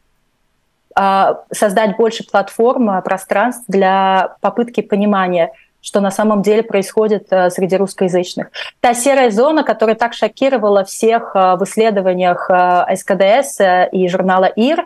создать 1.53 1.97
больше 1.99 2.25
платформ, 2.25 3.03
пространств 3.03 3.65
для 3.69 4.37
попытки 4.41 4.81
понимания, 4.81 5.53
что 5.87 6.01
на 6.01 6.11
самом 6.11 6.43
деле 6.43 6.65
происходит 6.65 7.29
э, 7.31 7.49
среди 7.49 7.77
русскоязычных. 7.77 8.49
Та 8.81 8.93
серая 8.93 9.31
зона, 9.31 9.63
которая 9.63 9.95
так 9.95 10.15
шокировала 10.15 10.83
всех 10.83 11.31
э, 11.37 11.55
в 11.55 11.63
исследованиях 11.63 12.51
э, 12.51 12.97
СКДС 12.97 13.61
и 13.93 14.09
журнала 14.09 14.47
ИР, 14.47 14.85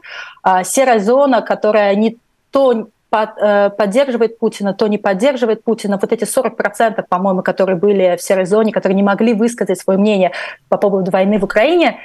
серая 0.65 1.01
зона, 1.01 1.41
которая 1.41 1.95
не 1.95 2.19
то 2.51 2.89
поддерживает 3.09 4.39
Путина, 4.39 4.73
то 4.73 4.87
не 4.87 4.99
поддерживает 4.99 5.65
Путина. 5.65 5.99
Вот 6.01 6.13
эти 6.13 6.25
40%, 6.25 7.05
по-моему, 7.09 7.43
которые 7.43 7.77
были 7.77 8.17
в 8.17 8.23
серой 8.23 8.45
зоне, 8.45 8.71
которые 8.71 8.95
не 8.95 9.03
могли 9.03 9.35
высказать 9.35 9.81
свое 9.81 9.99
мнение 9.99 10.31
по 10.69 10.77
поводу 10.77 11.11
войны 11.11 11.39
в 11.39 11.45
Украине. 11.45 11.99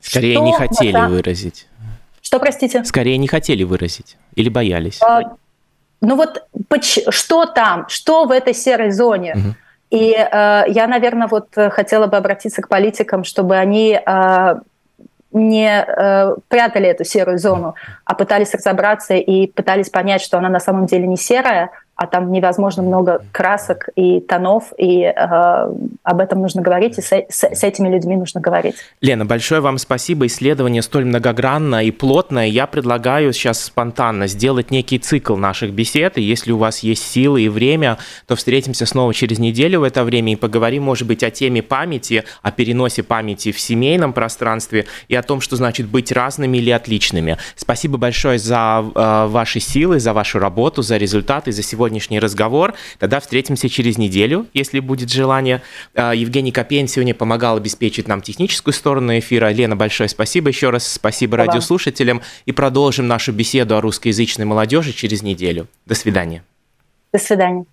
Скорее 0.00 0.38
не 0.40 0.52
хотели 0.52 0.92
на... 0.92 1.08
выразить. 1.08 1.66
Что, 2.30 2.38
простите? 2.38 2.84
Скорее 2.84 3.18
не 3.18 3.26
хотели 3.26 3.64
выразить 3.64 4.16
или 4.36 4.48
боялись? 4.48 5.00
А, 5.02 5.32
ну 6.00 6.14
вот 6.14 6.44
что 6.86 7.44
там, 7.46 7.88
что 7.88 8.24
в 8.24 8.30
этой 8.30 8.54
серой 8.54 8.92
зоне? 8.92 9.34
Угу. 9.34 9.54
И 9.90 10.12
э, 10.12 10.62
я, 10.68 10.86
наверное, 10.86 11.26
вот 11.26 11.48
хотела 11.72 12.06
бы 12.06 12.16
обратиться 12.16 12.62
к 12.62 12.68
политикам, 12.68 13.24
чтобы 13.24 13.56
они 13.56 13.98
э, 14.06 14.54
не 15.32 15.84
э, 15.84 16.36
прятали 16.46 16.86
эту 16.86 17.02
серую 17.02 17.36
зону, 17.40 17.74
а 18.04 18.14
пытались 18.14 18.54
разобраться 18.54 19.14
и 19.14 19.48
пытались 19.48 19.90
понять, 19.90 20.22
что 20.22 20.38
она 20.38 20.48
на 20.48 20.60
самом 20.60 20.86
деле 20.86 21.08
не 21.08 21.16
серая, 21.16 21.70
а 22.00 22.06
там 22.06 22.32
невозможно 22.32 22.82
много 22.82 23.22
красок 23.30 23.90
и 23.94 24.20
тонов, 24.20 24.72
и 24.78 25.02
э, 25.02 25.12
об 26.02 26.20
этом 26.20 26.40
нужно 26.40 26.62
говорить, 26.62 26.96
и 26.96 27.02
с, 27.02 27.12
с, 27.12 27.44
с 27.44 27.62
этими 27.62 27.90
людьми 27.90 28.16
нужно 28.16 28.40
говорить. 28.40 28.76
Лена, 29.02 29.26
большое 29.26 29.60
вам 29.60 29.76
спасибо. 29.76 30.24
Исследование 30.24 30.80
столь 30.80 31.04
многогранное 31.04 31.82
и 31.82 31.90
плотное. 31.90 32.46
Я 32.46 32.66
предлагаю 32.66 33.34
сейчас 33.34 33.62
спонтанно 33.62 34.28
сделать 34.28 34.70
некий 34.70 34.98
цикл 34.98 35.36
наших 35.36 35.72
бесед, 35.74 36.16
и 36.16 36.22
если 36.22 36.52
у 36.52 36.56
вас 36.56 36.78
есть 36.78 37.06
силы 37.06 37.42
и 37.42 37.50
время, 37.50 37.98
то 38.26 38.34
встретимся 38.34 38.86
снова 38.86 39.12
через 39.12 39.38
неделю 39.38 39.80
в 39.80 39.82
это 39.82 40.02
время 40.02 40.32
и 40.32 40.36
поговорим, 40.36 40.84
может 40.84 41.06
быть, 41.06 41.22
о 41.22 41.30
теме 41.30 41.62
памяти, 41.62 42.24
о 42.40 42.50
переносе 42.50 43.02
памяти 43.02 43.52
в 43.52 43.60
семейном 43.60 44.14
пространстве 44.14 44.86
и 45.08 45.14
о 45.14 45.22
том, 45.22 45.42
что 45.42 45.56
значит 45.56 45.86
быть 45.86 46.12
разными 46.12 46.56
или 46.56 46.70
отличными. 46.70 47.36
Спасибо 47.56 47.98
большое 47.98 48.38
за 48.38 48.82
э, 48.82 49.26
ваши 49.26 49.60
силы, 49.60 50.00
за 50.00 50.14
вашу 50.14 50.38
работу, 50.38 50.80
за 50.80 50.96
результаты, 50.96 51.52
за 51.52 51.62
сегодня 51.62 51.89
сегодняшний 51.90 52.20
разговор. 52.20 52.74
Тогда 52.98 53.20
встретимся 53.20 53.68
через 53.68 53.98
неделю, 53.98 54.46
если 54.54 54.80
будет 54.80 55.10
желание. 55.10 55.60
А, 55.94 56.14
Евгений 56.14 56.52
Копейн 56.52 56.86
сегодня 56.86 57.14
помогал 57.14 57.56
обеспечить 57.56 58.06
нам 58.06 58.22
техническую 58.22 58.72
сторону 58.72 59.18
эфира. 59.18 59.50
Лена, 59.50 59.76
большое 59.76 60.08
спасибо 60.08 60.48
еще 60.48 60.70
раз. 60.70 60.86
Спасибо 60.86 61.36
да. 61.36 61.46
радиослушателям. 61.46 62.22
И 62.46 62.52
продолжим 62.52 63.08
нашу 63.08 63.32
беседу 63.32 63.76
о 63.76 63.80
русскоязычной 63.80 64.44
молодежи 64.44 64.92
через 64.92 65.22
неделю. 65.22 65.66
До 65.86 65.94
свидания. 65.94 66.44
До 67.12 67.18
свидания. 67.18 67.64